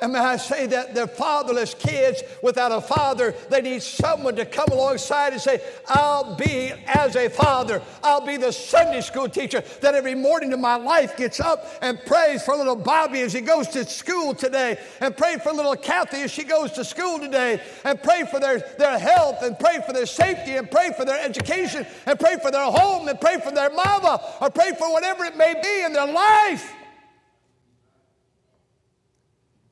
And 0.00 0.12
may 0.12 0.18
I 0.18 0.36
say 0.36 0.66
that 0.66 0.94
the 0.94 1.06
fatherless 1.06 1.74
kids 1.74 2.22
without 2.42 2.72
a 2.72 2.80
father, 2.80 3.34
they 3.50 3.60
need 3.60 3.82
someone 3.82 4.36
to 4.36 4.46
come 4.46 4.68
alongside 4.70 5.32
and 5.32 5.42
say, 5.42 5.60
I'll 5.88 6.36
be 6.36 6.72
as 6.86 7.16
a 7.16 7.28
father. 7.28 7.82
I'll 8.02 8.24
be 8.24 8.36
the 8.36 8.52
Sunday 8.52 9.00
school 9.00 9.28
teacher 9.28 9.62
that 9.80 9.94
every 9.94 10.14
morning 10.14 10.52
of 10.52 10.60
my 10.60 10.76
life 10.76 11.16
gets 11.16 11.40
up 11.40 11.66
and 11.82 11.98
prays 12.06 12.42
for 12.42 12.56
little 12.56 12.76
Bobby 12.76 13.20
as 13.20 13.32
he 13.32 13.40
goes 13.40 13.68
to 13.68 13.84
school 13.84 14.34
today, 14.34 14.78
and 15.00 15.16
pray 15.16 15.36
for 15.36 15.52
little 15.52 15.76
Kathy 15.76 16.22
as 16.22 16.30
she 16.30 16.44
goes 16.44 16.72
to 16.72 16.84
school 16.84 17.18
today, 17.18 17.60
and 17.84 18.02
pray 18.02 18.24
for 18.30 18.40
their, 18.40 18.58
their 18.78 18.98
health, 18.98 19.42
and 19.42 19.58
pray 19.58 19.80
for 19.86 19.92
their 19.92 20.06
safety, 20.06 20.56
and 20.56 20.70
pray 20.70 20.90
for 20.96 21.04
their 21.04 21.22
education, 21.22 21.86
and 22.06 22.18
pray 22.18 22.36
for 22.42 22.50
their 22.50 22.70
home, 22.70 23.08
and 23.08 23.20
pray 23.20 23.38
for 23.40 23.50
their 23.50 23.70
mama, 23.70 24.20
or 24.40 24.50
pray 24.50 24.72
for 24.78 24.92
whatever 24.92 25.24
it 25.24 25.36
may 25.36 25.54
be 25.62 25.84
in 25.84 25.92
their 25.92 26.12
life. 26.12 26.72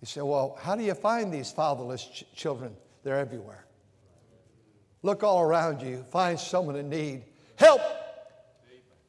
You 0.00 0.07
say, 0.07 0.23
well, 0.23 0.59
how 0.61 0.76
do 0.76 0.83
you 0.83 0.95
find 0.95 1.33
these 1.33 1.50
fatherless 1.50 2.04
ch- 2.04 2.25
children? 2.35 2.75
They're 3.02 3.19
everywhere. 3.19 3.66
Look 5.02 5.23
all 5.23 5.42
around 5.42 5.83
you, 5.83 6.04
find 6.11 6.38
someone 6.38 6.76
in 6.76 6.88
need. 6.88 7.25
Help! 7.57 7.80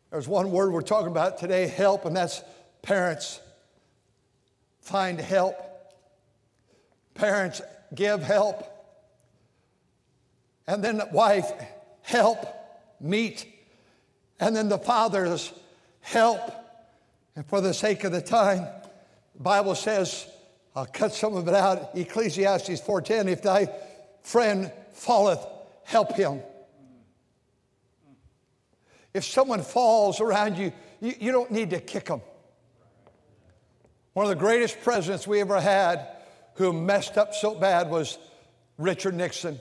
There's 0.10 0.28
one 0.28 0.52
word 0.52 0.74
we're 0.74 0.82
talking 0.82 1.08
about 1.08 1.38
today 1.38 1.68
help, 1.68 2.06
and 2.06 2.16
that's 2.16 2.42
parents. 2.82 3.40
Find 4.82 5.20
help. 5.20 5.56
Parents, 7.14 7.62
give 7.96 8.22
help. 8.22 8.68
And 10.68 10.84
then, 10.84 10.98
the 10.98 11.10
wife, 11.12 11.50
help, 12.02 12.46
meet. 13.00 13.46
And 14.40 14.56
then 14.56 14.70
the 14.70 14.78
fathers, 14.78 15.54
help. 16.02 16.42
And 17.36 17.46
for 17.46 17.62
the 17.62 17.74
sake 17.74 18.04
of 18.04 18.12
the 18.12 18.22
time, 18.22 18.68
the 19.36 19.44
Bible 19.44 19.76
says, 19.76 20.28
I'll 20.76 20.86
cut 20.86 21.14
some 21.14 21.36
of 21.36 21.48
it 21.48 21.54
out. 21.54 21.96
Ecclesiastes 21.96 22.82
4:10, 22.82 23.28
if 23.28 23.42
thy 23.42 23.68
friend 24.22 24.72
falleth, 24.94 25.46
help 25.84 26.14
him. 26.14 26.42
If 29.14 29.26
someone 29.26 29.62
falls 29.62 30.22
around 30.22 30.58
you, 30.58 30.72
you, 31.02 31.14
you 31.20 31.32
don't 31.32 31.52
need 31.52 31.72
to 31.72 31.80
kick 31.80 32.06
them. 32.06 32.22
One 34.14 34.26
of 34.26 34.30
the 34.30 34.36
greatest 34.36 34.82
presidents 34.82 35.28
we 35.28 35.42
ever 35.42 35.60
had 35.60 36.08
who 36.56 36.74
messed 36.74 37.18
up 37.18 37.34
so 37.34 37.56
bad 37.56 37.90
was 37.90 38.18
Richard 38.78 39.16
Nixon. 39.16 39.60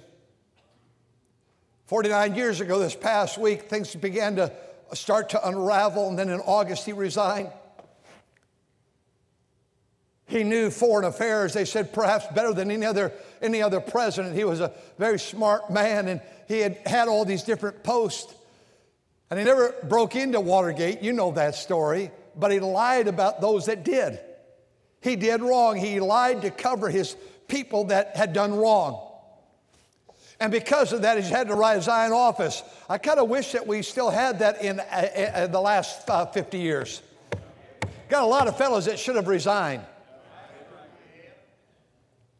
49 1.86 2.34
years 2.36 2.60
ago, 2.60 2.78
this 2.78 2.94
past 2.94 3.38
week, 3.38 3.62
things 3.62 3.94
began 3.96 4.36
to 4.36 4.52
start 4.92 5.30
to 5.30 5.48
unravel, 5.48 6.08
and 6.08 6.18
then 6.18 6.28
in 6.28 6.40
August, 6.40 6.84
he 6.86 6.92
resigned. 6.92 7.50
He 10.30 10.44
knew 10.44 10.70
foreign 10.70 11.04
affairs, 11.04 11.54
they 11.54 11.64
said, 11.64 11.92
perhaps 11.92 12.24
better 12.28 12.54
than 12.54 12.70
any 12.70 12.86
other, 12.86 13.12
any 13.42 13.60
other 13.62 13.80
president. 13.80 14.36
He 14.36 14.44
was 14.44 14.60
a 14.60 14.72
very 14.96 15.18
smart 15.18 15.70
man 15.72 16.06
and 16.06 16.20
he 16.46 16.60
had 16.60 16.76
had 16.86 17.08
all 17.08 17.24
these 17.24 17.42
different 17.42 17.82
posts. 17.82 18.32
And 19.28 19.40
he 19.40 19.44
never 19.44 19.74
broke 19.82 20.14
into 20.14 20.40
Watergate, 20.40 21.02
you 21.02 21.12
know 21.12 21.32
that 21.32 21.56
story, 21.56 22.12
but 22.36 22.52
he 22.52 22.60
lied 22.60 23.08
about 23.08 23.40
those 23.40 23.66
that 23.66 23.84
did. 23.84 24.20
He 25.00 25.16
did 25.16 25.42
wrong. 25.42 25.76
He 25.76 25.98
lied 25.98 26.42
to 26.42 26.50
cover 26.50 26.88
his 26.88 27.16
people 27.48 27.84
that 27.86 28.16
had 28.16 28.32
done 28.32 28.54
wrong. 28.54 29.04
And 30.38 30.52
because 30.52 30.92
of 30.92 31.02
that, 31.02 31.16
he's 31.16 31.28
had 31.28 31.48
to 31.48 31.56
resign 31.56 32.12
office. 32.12 32.62
I 32.88 32.98
kind 32.98 33.18
of 33.18 33.28
wish 33.28 33.50
that 33.52 33.66
we 33.66 33.82
still 33.82 34.10
had 34.10 34.38
that 34.38 34.62
in, 34.62 34.78
uh, 34.78 34.82
uh, 35.34 35.46
the 35.48 35.60
last 35.60 36.08
uh, 36.08 36.26
50 36.26 36.58
years. 36.58 37.02
Got 38.08 38.22
a 38.22 38.26
lot 38.26 38.46
of 38.46 38.56
fellows 38.56 38.84
that 38.84 38.98
should 38.98 39.16
have 39.16 39.26
resigned 39.26 39.82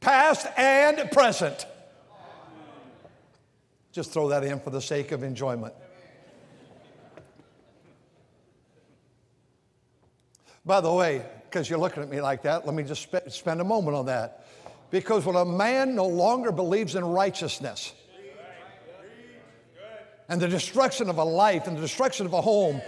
past 0.01 0.47
and 0.57 1.11
present. 1.11 1.67
Just 3.93 4.13
throw 4.13 4.29
that 4.29 4.45
in 4.45 4.61
for 4.61 4.71
the 4.71 4.81
sake 4.81 5.13
of 5.13 5.23
enjoyment. 5.23 5.75
By 10.65 10.81
the 10.81 10.93
way, 10.93 11.25
because 11.45 11.69
you're 11.69 11.79
looking 11.79 12.03
at 12.03 12.09
me 12.09 12.21
like 12.21 12.43
that, 12.43 12.67
let 12.67 12.75
me 12.75 12.83
just 12.83 13.03
sp- 13.11 13.27
spend 13.29 13.61
a 13.61 13.65
moment 13.65 13.97
on 13.97 14.07
that. 14.07 14.47
Because 14.91 15.25
when 15.25 15.37
a 15.37 15.45
man 15.45 15.95
no 15.95 16.07
longer 16.07 16.53
believes 16.53 16.95
in 16.95 17.05
righteousness 17.05 17.93
and 20.29 20.41
the 20.41 20.49
destruction 20.49 21.09
of 21.09 21.19
a 21.19 21.25
life 21.25 21.67
and 21.67 21.77
the 21.77 21.81
destruction 21.81 22.27
of 22.27 22.33
a 22.33 22.41
home, 22.41 22.81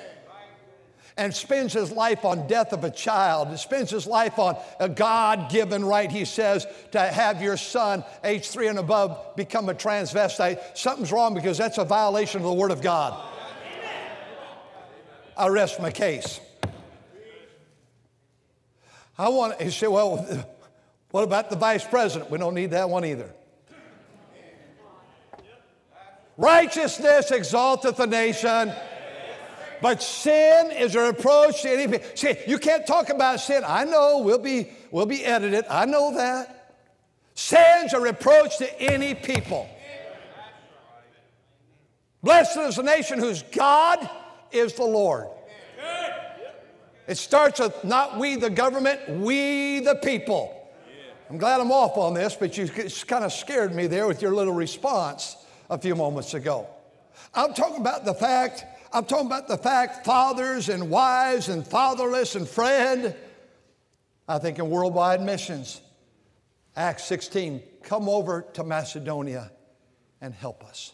and 1.17 1.35
spends 1.35 1.73
his 1.73 1.93
life 1.93 2.25
on 2.25 2.47
death 2.47 2.73
of 2.73 2.85
a 2.85 2.91
child 2.91 3.49
and 3.49 3.59
spends 3.59 3.91
his 3.91 4.07
life 4.07 4.39
on 4.39 4.57
a 4.81 4.89
god-given 4.89 5.85
right 5.85 6.11
he 6.11 6.25
says 6.25 6.67
to 6.93 7.01
have 7.01 7.43
your 7.43 7.57
son 7.57 8.05
age 8.25 8.49
three 8.49 8.69
and 8.69 8.79
above 8.79 9.37
become 9.37 9.69
a 9.69 9.75
transvestite. 9.75 10.77
Something's 10.77 11.13
wrong 11.13 11.35
because 11.35 11.59
that's 11.59 11.79
a 11.79 11.85
violation 11.85 12.41
of 12.41 12.47
the 12.47 12.53
word 12.53 12.71
of 12.71 12.81
god. 12.81 13.21
I 15.37 15.49
rest 15.49 15.81
my 15.81 15.91
case. 15.91 16.41
I 19.19 19.29
want 19.29 19.61
he 19.61 19.71
said 19.71 19.89
well 19.89 20.47
what 21.11 21.25
about 21.25 21.51
the 21.51 21.57
vice 21.57 21.85
president? 21.85 22.31
We 22.31 22.39
don't 22.39 22.55
need 22.55 22.71
that 22.71 22.89
one 22.89 23.05
either. 23.05 23.31
Righteousness 26.39 27.31
exalteth 27.31 28.01
a 28.01 28.07
nation 28.07 28.73
but 29.83 30.01
sin 30.01 30.71
is 30.71 30.95
a 30.95 31.01
reproach 31.09 31.63
to 31.63 31.71
any. 31.71 31.99
See, 32.15 32.37
you 32.47 32.59
can't 32.59 32.87
talk 32.87 33.11
about 33.11 33.41
sin. 33.41 33.65
I 33.67 33.85
know 33.85 34.19
we'll 34.19 34.39
be, 34.39 34.71
we'll 34.93 35.07
be 35.07 35.25
edited. 35.25 35.65
I 35.69 35.85
know 35.85 36.15
that. 36.15 36.77
Sin's 37.35 37.93
a 37.93 38.01
reproach 38.01 38.59
to 38.59 38.81
any 38.81 39.15
people. 39.15 39.69
Blessed 42.23 42.59
is 42.59 42.77
the 42.77 42.85
nation 42.85 43.19
whose 43.19 43.43
God 43.43 44.09
is 44.53 44.75
the 44.75 44.85
Lord. 44.85 45.27
It 47.09 47.19
starts 47.19 47.59
with 47.59 47.83
not 47.83 48.19
we 48.19 48.37
the 48.37 48.51
government, 48.51 49.01
we 49.09 49.81
the 49.81 49.97
people. 49.97 50.59
I'm 51.29 51.39
glad 51.39 51.61
I'm 51.61 51.73
off 51.73 51.97
on 51.97 52.15
this, 52.15 52.37
but 52.37 52.57
you 52.57 52.69
kind 52.69 53.25
of 53.25 53.33
scared 53.33 53.75
me 53.75 53.89
there 53.89 54.07
with 54.07 54.23
your 54.23 54.33
little 54.33 54.55
response 54.55 55.37
a 55.69 55.79
few 55.79 55.97
moments 55.97 56.35
ago. 56.35 56.69
I'm 57.35 57.55
talking 57.55 57.81
about 57.81 58.05
the 58.05 58.15
fact 58.15 58.65
I'm 58.93 59.07
talking 59.07 59.27
about 59.27 59.49
the 59.49 59.57
fact 59.57 60.05
fathers 60.05 60.69
and 60.69 60.91
wives 60.91 61.49
and 61.49 61.67
fatherless 61.67 62.35
and 62.35 62.47
friend. 62.47 63.15
I 64.29 64.39
think 64.39 64.59
in 64.59 64.69
worldwide 64.69 65.23
missions, 65.23 65.81
Acts 66.77 67.05
16, 67.05 67.63
come 67.83 68.09
over 68.09 68.43
to 68.55 68.65
Macedonia 68.65 69.51
and 70.21 70.35
help 70.35 70.63
us. 70.65 70.93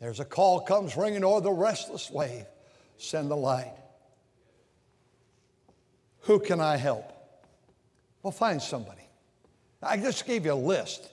There's 0.00 0.20
a 0.20 0.24
call 0.24 0.60
comes 0.60 0.96
ringing 0.96 1.24
o'er 1.24 1.40
the 1.40 1.52
restless 1.52 2.10
wave. 2.10 2.44
Send 2.98 3.30
the 3.30 3.36
light. 3.36 3.72
Who 6.20 6.40
can 6.40 6.60
I 6.60 6.76
help? 6.76 7.12
Well, 8.22 8.32
find 8.32 8.60
somebody. 8.60 9.02
I 9.82 9.96
just 9.96 10.26
gave 10.26 10.44
you 10.44 10.52
a 10.52 10.54
list. 10.54 11.08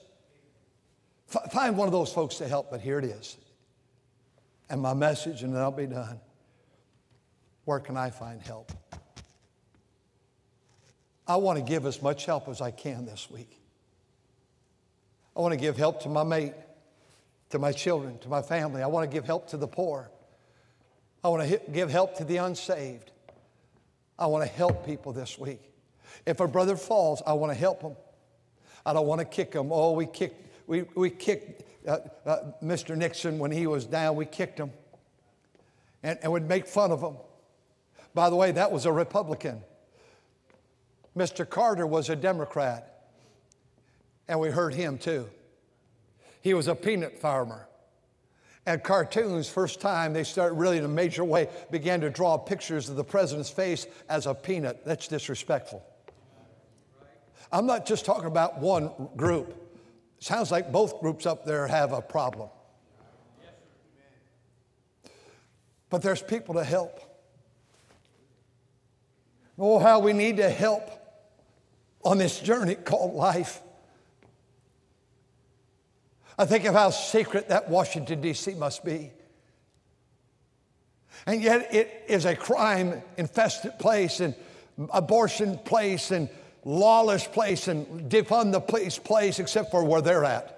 F- 1.32 1.52
find 1.52 1.76
one 1.76 1.86
of 1.86 1.92
those 1.92 2.12
folks 2.12 2.36
to 2.36 2.48
help, 2.48 2.70
but 2.70 2.80
here 2.80 2.98
it 2.98 3.04
is. 3.04 3.36
And 4.70 4.80
my 4.80 4.94
message, 4.94 5.42
and 5.42 5.56
I'll 5.56 5.70
be 5.70 5.86
done. 5.86 6.20
Where 7.64 7.80
can 7.80 7.96
I 7.96 8.10
find 8.10 8.40
help? 8.42 8.72
I 11.26 11.36
want 11.36 11.58
to 11.58 11.64
give 11.64 11.86
as 11.86 12.02
much 12.02 12.26
help 12.26 12.48
as 12.48 12.60
I 12.60 12.70
can 12.70 13.06
this 13.06 13.30
week. 13.30 13.60
I 15.36 15.40
want 15.40 15.52
to 15.52 15.58
give 15.58 15.76
help 15.76 16.02
to 16.02 16.08
my 16.08 16.22
mate, 16.22 16.52
to 17.50 17.58
my 17.58 17.72
children, 17.72 18.18
to 18.18 18.28
my 18.28 18.42
family. 18.42 18.82
I 18.82 18.86
want 18.86 19.10
to 19.10 19.14
give 19.14 19.24
help 19.24 19.48
to 19.48 19.56
the 19.56 19.66
poor. 19.66 20.10
I 21.22 21.28
want 21.28 21.48
to 21.48 21.60
give 21.72 21.90
help 21.90 22.16
to 22.18 22.24
the 22.24 22.36
unsaved. 22.36 23.10
I 24.18 24.26
want 24.26 24.44
to 24.44 24.50
help 24.50 24.86
people 24.86 25.12
this 25.12 25.38
week. 25.38 25.60
If 26.26 26.40
a 26.40 26.46
brother 26.46 26.76
falls, 26.76 27.22
I 27.26 27.32
want 27.32 27.52
to 27.52 27.58
help 27.58 27.82
him. 27.82 27.96
I 28.86 28.92
don't 28.92 29.06
want 29.06 29.20
to 29.20 29.24
kick 29.24 29.54
him. 29.54 29.72
Oh, 29.72 29.92
we 29.92 30.06
kicked, 30.06 30.46
we, 30.66 30.82
we 30.94 31.10
kicked 31.10 31.63
uh, 31.86 31.98
uh, 32.24 32.36
Mr. 32.62 32.96
Nixon 32.96 33.38
when 33.38 33.50
he 33.50 33.66
was 33.66 33.86
down. 33.86 34.16
We 34.16 34.26
kicked 34.26 34.58
him 34.58 34.72
and, 36.02 36.18
and 36.22 36.32
would 36.32 36.48
make 36.48 36.66
fun 36.66 36.92
of 36.92 37.00
him. 37.00 37.16
By 38.14 38.30
the 38.30 38.36
way, 38.36 38.52
that 38.52 38.70
was 38.70 38.86
a 38.86 38.92
Republican. 38.92 39.60
Mr. 41.16 41.48
Carter 41.48 41.86
was 41.86 42.08
a 42.08 42.16
Democrat, 42.16 43.08
and 44.28 44.40
we 44.40 44.50
heard 44.50 44.74
him 44.74 44.98
too. 44.98 45.28
He 46.40 46.54
was 46.54 46.68
a 46.68 46.74
peanut 46.74 47.18
farmer. 47.18 47.68
And 48.66 48.82
cartoons, 48.82 49.48
first 49.48 49.80
time 49.80 50.12
they 50.12 50.24
started 50.24 50.54
really 50.54 50.78
in 50.78 50.84
a 50.84 50.88
major 50.88 51.22
way, 51.22 51.48
began 51.70 52.00
to 52.00 52.10
draw 52.10 52.38
pictures 52.38 52.88
of 52.88 52.96
the 52.96 53.04
president's 53.04 53.50
face 53.50 53.86
as 54.08 54.26
a 54.26 54.34
peanut. 54.34 54.84
That's 54.84 55.06
disrespectful. 55.06 55.84
I'm 57.52 57.66
not 57.66 57.86
just 57.86 58.04
talking 58.04 58.26
about 58.26 58.58
one 58.58 58.90
group. 59.16 59.63
Sounds 60.24 60.50
like 60.50 60.72
both 60.72 61.00
groups 61.00 61.26
up 61.26 61.44
there 61.44 61.66
have 61.66 61.92
a 61.92 62.00
problem. 62.00 62.48
But 65.90 66.00
there's 66.00 66.22
people 66.22 66.54
to 66.54 66.64
help. 66.64 66.98
Oh, 69.58 69.78
how 69.78 69.98
we 69.98 70.14
need 70.14 70.38
to 70.38 70.48
help 70.48 70.88
on 72.02 72.16
this 72.16 72.40
journey 72.40 72.74
called 72.74 73.12
life. 73.12 73.60
I 76.38 76.46
think 76.46 76.64
of 76.64 76.72
how 76.72 76.88
secret 76.88 77.50
that 77.50 77.68
Washington, 77.68 78.22
D.C. 78.22 78.54
must 78.54 78.82
be. 78.82 79.12
And 81.26 81.42
yet 81.42 81.74
it 81.74 82.04
is 82.08 82.24
a 82.24 82.34
crime 82.34 83.02
infested 83.18 83.78
place 83.78 84.20
and 84.20 84.34
abortion 84.90 85.58
place 85.58 86.10
and 86.12 86.30
lawless 86.64 87.26
place 87.26 87.68
and 87.68 88.10
defund 88.10 88.52
the 88.52 88.60
police 88.60 88.98
place 88.98 89.38
except 89.38 89.70
for 89.70 89.84
where 89.84 90.00
they're 90.00 90.24
at. 90.24 90.50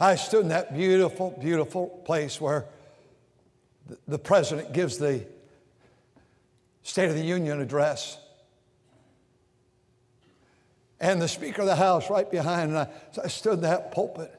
I 0.00 0.16
stood 0.16 0.42
in 0.42 0.48
that 0.48 0.74
beautiful, 0.74 1.36
beautiful 1.40 1.86
place 2.04 2.40
where 2.40 2.66
the 4.08 4.18
president 4.18 4.72
gives 4.72 4.98
the 4.98 5.24
State 6.82 7.08
of 7.08 7.14
the 7.14 7.24
Union 7.24 7.60
address. 7.60 8.18
And 11.00 11.22
the 11.22 11.28
Speaker 11.28 11.62
of 11.62 11.66
the 11.66 11.76
House 11.76 12.10
right 12.10 12.30
behind, 12.30 12.70
and 12.70 12.78
I, 12.78 12.88
so 13.12 13.22
I 13.24 13.28
stood 13.28 13.54
in 13.54 13.60
that 13.62 13.92
pulpit. 13.92 14.32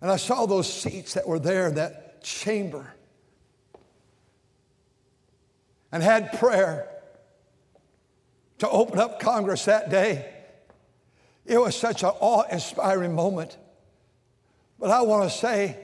And 0.00 0.10
I 0.10 0.16
saw 0.16 0.44
those 0.44 0.70
seats 0.70 1.14
that 1.14 1.26
were 1.26 1.38
there 1.38 1.68
in 1.68 1.76
that 1.76 2.22
chamber 2.22 2.92
and 5.94 6.02
had 6.02 6.32
prayer 6.40 6.88
to 8.58 8.68
open 8.68 8.98
up 8.98 9.20
Congress 9.20 9.66
that 9.66 9.90
day. 9.90 10.28
It 11.46 11.56
was 11.56 11.76
such 11.76 12.02
an 12.02 12.10
awe 12.18 12.42
inspiring 12.50 13.14
moment. 13.14 13.56
But 14.80 14.90
I 14.90 15.02
want 15.02 15.30
to 15.30 15.38
say 15.38 15.78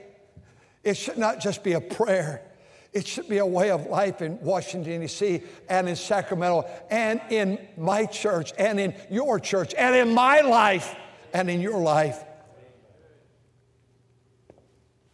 it 0.83 0.97
should 0.97 1.17
not 1.17 1.39
just 1.39 1.63
be 1.63 1.71
a 1.73 1.79
prayer, 1.79 2.41
it 2.91 3.07
should 3.07 3.29
be 3.29 3.37
a 3.37 3.45
way 3.45 3.71
of 3.71 3.85
life 3.85 4.21
in 4.21 4.37
Washington, 4.41 4.99
D.C., 4.99 5.43
and 5.69 5.87
in 5.87 5.95
Sacramento, 5.95 6.69
and 6.89 7.21
in 7.29 7.57
my 7.77 8.05
church, 8.05 8.51
and 8.57 8.81
in 8.81 8.93
your 9.09 9.39
church, 9.39 9.73
and 9.77 9.95
in 9.95 10.13
my 10.13 10.41
life, 10.41 10.93
and 11.33 11.49
in 11.49 11.61
your 11.61 11.79
life. 11.81 12.21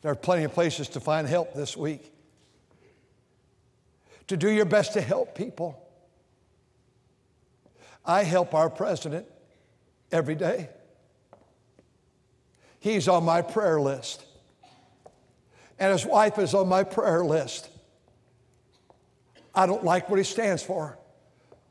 There 0.02 0.12
are 0.12 0.16
plenty 0.16 0.46
of 0.46 0.54
places 0.54 0.90
to 0.90 1.00
find 1.00 1.28
help 1.28 1.54
this 1.54 1.78
week 1.78 2.12
to 4.28 4.38
do 4.38 4.50
your 4.50 4.66
best 4.66 4.94
to 4.94 5.02
help 5.02 5.36
people. 5.36 5.84
I 8.06 8.24
help 8.24 8.54
our 8.54 8.70
president 8.70 9.26
every 10.12 10.36
day. 10.36 10.70
He's 12.80 13.08
on 13.08 13.24
my 13.26 13.42
prayer 13.42 13.82
list. 13.82 14.24
And 15.80 15.92
his 15.92 16.06
wife 16.06 16.40
is 16.40 16.54
on 16.54 16.68
my 16.68 16.84
prayer 16.84 17.24
list. 17.24 17.70
I 19.54 19.66
don't 19.66 19.84
like 19.84 20.10
what 20.10 20.18
he 20.18 20.24
stands 20.24 20.64
for, 20.64 20.98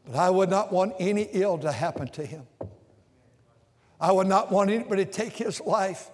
but 0.04 0.16
I 0.16 0.30
would 0.30 0.50
not 0.50 0.72
want 0.72 0.94
any 0.98 1.28
ill 1.32 1.58
to 1.58 1.72
happen 1.72 2.08
to 2.08 2.26
him. 2.26 2.46
I 4.00 4.12
would 4.12 4.26
not 4.26 4.50
want 4.50 4.70
anybody 4.70 5.04
to 5.04 5.10
take 5.10 5.32
his 5.32 5.60
life. 5.60 6.10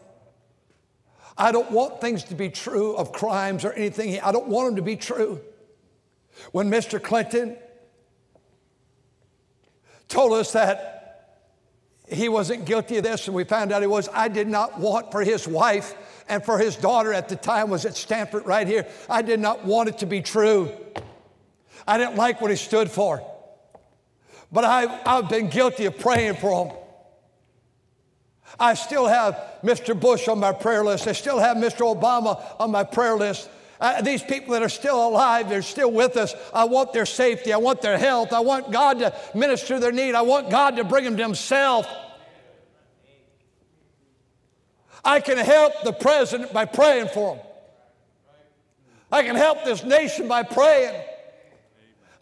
I 1.36 1.50
don't 1.50 1.70
want 1.70 2.00
things 2.00 2.24
to 2.24 2.34
be 2.34 2.50
true 2.50 2.94
of 2.94 3.12
crimes 3.12 3.64
or 3.64 3.72
anything. 3.72 4.20
I 4.20 4.32
don't 4.32 4.48
want 4.48 4.68
them 4.68 4.76
to 4.76 4.82
be 4.82 4.96
true. 4.96 5.40
When 6.52 6.70
Mr. 6.70 7.02
Clinton 7.02 7.56
told 10.08 10.32
us 10.32 10.52
that 10.52 11.02
he 12.08 12.28
wasn't 12.28 12.64
guilty 12.64 12.98
of 12.98 13.04
this 13.04 13.26
and 13.26 13.34
we 13.34 13.44
found 13.44 13.72
out 13.72 13.80
he 13.80 13.88
was, 13.88 14.08
I 14.12 14.28
did 14.28 14.48
not 14.48 14.78
want 14.78 15.10
for 15.12 15.22
his 15.22 15.48
wife 15.48 15.94
and 16.28 16.44
for 16.44 16.58
his 16.58 16.76
daughter 16.76 17.12
at 17.12 17.28
the 17.28 17.36
time 17.36 17.70
was 17.70 17.86
at 17.86 17.96
Stanford 17.96 18.46
right 18.46 18.66
here. 18.66 18.86
I 19.08 19.22
did 19.22 19.40
not 19.40 19.64
want 19.64 19.88
it 19.88 19.98
to 19.98 20.06
be 20.06 20.20
true. 20.20 20.70
I 21.86 21.98
didn't 21.98 22.16
like 22.16 22.40
what 22.40 22.50
he 22.50 22.56
stood 22.56 22.90
for. 22.90 23.26
But 24.50 24.64
I, 24.64 25.00
I've 25.06 25.28
been 25.28 25.48
guilty 25.48 25.86
of 25.86 25.98
praying 25.98 26.36
for 26.36 26.66
him. 26.66 26.76
I 28.60 28.74
still 28.74 29.06
have 29.06 29.40
Mr. 29.62 29.98
Bush 29.98 30.28
on 30.28 30.38
my 30.38 30.52
prayer 30.52 30.84
list. 30.84 31.06
I 31.06 31.12
still 31.12 31.38
have 31.38 31.56
Mr. 31.56 31.80
Obama 31.80 32.42
on 32.60 32.70
my 32.70 32.84
prayer 32.84 33.16
list. 33.16 33.48
Uh, 33.82 34.00
these 34.00 34.22
people 34.22 34.52
that 34.52 34.62
are 34.62 34.68
still 34.68 35.08
alive, 35.08 35.48
they're 35.48 35.60
still 35.60 35.90
with 35.90 36.16
us. 36.16 36.36
I 36.54 36.64
want 36.64 36.92
their 36.92 37.04
safety. 37.04 37.52
I 37.52 37.56
want 37.56 37.82
their 37.82 37.98
health. 37.98 38.32
I 38.32 38.38
want 38.38 38.70
God 38.70 39.00
to 39.00 39.12
minister 39.34 39.80
their 39.80 39.90
need. 39.90 40.14
I 40.14 40.22
want 40.22 40.50
God 40.50 40.76
to 40.76 40.84
bring 40.84 41.02
them 41.04 41.16
to 41.16 41.22
Himself. 41.24 41.88
I 45.04 45.18
can 45.18 45.36
help 45.36 45.82
the 45.82 45.92
president 45.92 46.52
by 46.52 46.64
praying 46.64 47.08
for 47.08 47.34
him. 47.34 47.44
I 49.10 49.24
can 49.24 49.34
help 49.34 49.64
this 49.64 49.82
nation 49.82 50.28
by 50.28 50.44
praying. 50.44 51.02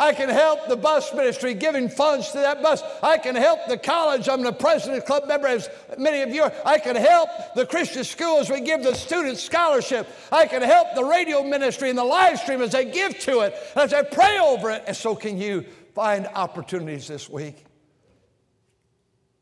I 0.01 0.15
can 0.15 0.31
help 0.31 0.67
the 0.67 0.77
bus 0.77 1.13
ministry 1.13 1.53
giving 1.53 1.91
funds 1.91 2.31
to 2.31 2.39
that 2.39 2.63
bus. 2.63 2.83
I 3.03 3.19
can 3.19 3.35
help 3.35 3.61
the 3.69 3.77
college. 3.77 4.31
I'm 4.31 4.43
the 4.43 4.51
president 4.51 5.05
club 5.05 5.29
member, 5.29 5.47
as 5.47 5.69
many 5.99 6.23
of 6.23 6.31
you 6.31 6.45
are. 6.45 6.53
I 6.65 6.79
can 6.79 6.97
help 6.97 7.29
the 7.55 7.67
Christian 7.67 8.05
schools. 8.05 8.49
We 8.49 8.63
give 8.63 8.83
the 8.83 8.95
students 8.95 9.43
scholarship. 9.43 10.09
I 10.33 10.47
can 10.47 10.63
help 10.63 10.95
the 10.95 11.05
radio 11.05 11.43
ministry 11.43 11.91
and 11.91 11.99
the 11.99 12.05
live 12.05 12.39
stream 12.39 12.63
as 12.63 12.73
they 12.73 12.87
give 12.87 13.19
to 13.21 13.41
it, 13.41 13.55
as 13.77 13.93
I 13.93 14.03
pray 14.03 14.39
over 14.39 14.71
it. 14.71 14.85
And 14.87 14.97
so 14.97 15.15
can 15.15 15.37
you 15.37 15.67
find 15.95 16.27
opportunities 16.35 17.07
this 17.07 17.29
week. 17.29 17.63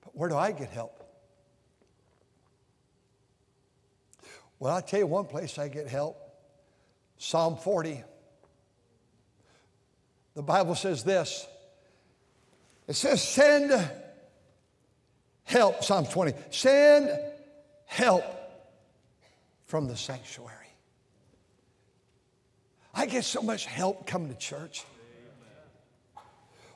But 0.03 0.17
where 0.17 0.29
do 0.29 0.37
I 0.37 0.51
get 0.51 0.71
help? 0.71 1.05
Well, 4.59 4.75
I'll 4.75 4.83
tell 4.83 4.99
you 4.99 5.07
one 5.07 5.27
place 5.27 5.57
I 5.57 5.69
get 5.69 5.87
help 5.87 6.17
Psalm 7.17 7.57
40. 7.57 8.03
The 10.39 10.45
Bible 10.45 10.77
says 10.77 11.03
this 11.03 11.49
it 12.87 12.95
says, 12.95 13.21
send 13.21 13.91
help, 15.43 15.83
Psalm 15.83 16.07
20, 16.07 16.33
send 16.51 17.11
help 17.87 18.23
from 19.67 19.89
the 19.89 19.97
sanctuary. 19.97 20.55
I 22.95 23.07
get 23.07 23.25
so 23.25 23.43
much 23.43 23.67
help 23.67 24.07
coming 24.07 24.29
to 24.29 24.39
church. 24.39 24.85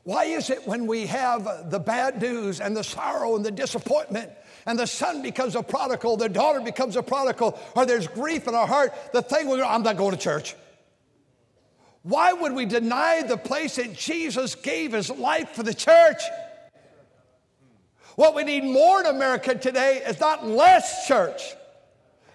Why 0.02 0.24
is 0.24 0.50
it 0.50 0.66
when 0.66 0.88
we 0.88 1.06
have 1.06 1.70
the 1.70 1.78
bad 1.78 2.20
news 2.20 2.60
and 2.60 2.76
the 2.76 2.82
sorrow 2.82 3.36
and 3.36 3.44
the 3.44 3.52
disappointment 3.52 4.32
and 4.66 4.76
the 4.76 4.88
son 4.88 5.22
becomes 5.22 5.54
a 5.54 5.62
prodigal, 5.62 6.16
the 6.16 6.28
daughter 6.28 6.60
becomes 6.60 6.96
a 6.96 7.02
prodigal, 7.02 7.56
or 7.76 7.86
there's 7.86 8.08
grief 8.08 8.48
in 8.48 8.56
our 8.56 8.66
heart, 8.66 8.92
the 9.12 9.22
thing 9.22 9.48
we 9.48 9.58
go, 9.58 9.64
I'm 9.64 9.84
not 9.84 9.96
going 9.96 10.16
to 10.16 10.20
church. 10.20 10.56
Why 12.02 12.32
would 12.32 12.52
we 12.52 12.66
deny 12.66 13.22
the 13.22 13.36
place 13.36 13.76
that 13.76 13.94
Jesus 13.94 14.54
gave 14.54 14.92
his 14.92 15.08
life 15.10 15.50
for 15.50 15.62
the 15.62 15.74
church? 15.74 16.22
What 18.16 18.34
we 18.34 18.44
need 18.44 18.64
more 18.64 19.00
in 19.00 19.06
America 19.06 19.54
today 19.54 20.02
is 20.06 20.20
not 20.20 20.46
less 20.46 21.06
church. 21.06 21.42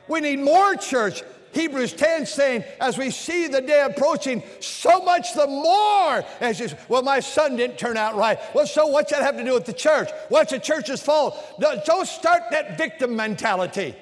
We 0.08 0.22
need 0.22 0.40
more 0.40 0.76
church. 0.76 1.22
Hebrews 1.54 1.94
10 1.94 2.26
saying, 2.26 2.64
as 2.80 2.98
we 2.98 3.10
see 3.10 3.48
the 3.48 3.62
day 3.62 3.84
approaching, 3.84 4.44
so 4.60 5.04
much 5.04 5.34
the 5.34 5.48
more 5.48 6.24
as 6.40 6.60
you, 6.60 6.70
well, 6.88 7.02
my 7.02 7.20
son 7.20 7.56
didn't 7.56 7.78
turn 7.78 7.98
out 7.98 8.16
right. 8.16 8.38
Well, 8.54 8.68
so 8.68 8.88
what's 8.88 9.12
that 9.12 9.24
have 9.24 9.38
to 9.38 9.44
do 9.44 9.54
with 9.54 9.66
the 9.66 9.74
church? 9.74 10.10
What's 10.30 10.52
the 10.52 10.60
church's 10.60 11.02
fault? 11.02 11.36
Don't 11.60 12.08
start 12.08 12.44
that 12.52 12.78
victim 12.78 13.16
mentality. 13.16 13.96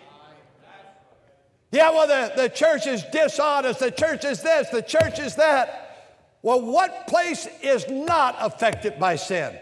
Yeah, 1.75 1.89
well, 1.89 2.07
the, 2.07 2.43
the 2.43 2.47
church 2.47 2.87
is 2.87 3.03
dishonest, 3.11 3.81
the 3.81 3.91
church 3.91 4.23
is 4.23 4.41
this, 4.41 4.69
the 4.69 4.81
church 4.81 5.19
is 5.19 5.35
that. 5.35 6.13
Well, 6.41 6.61
what 6.61 7.05
place 7.05 7.49
is 7.61 7.85
not 7.89 8.37
affected 8.39 8.97
by 8.97 9.17
sin? 9.17 9.59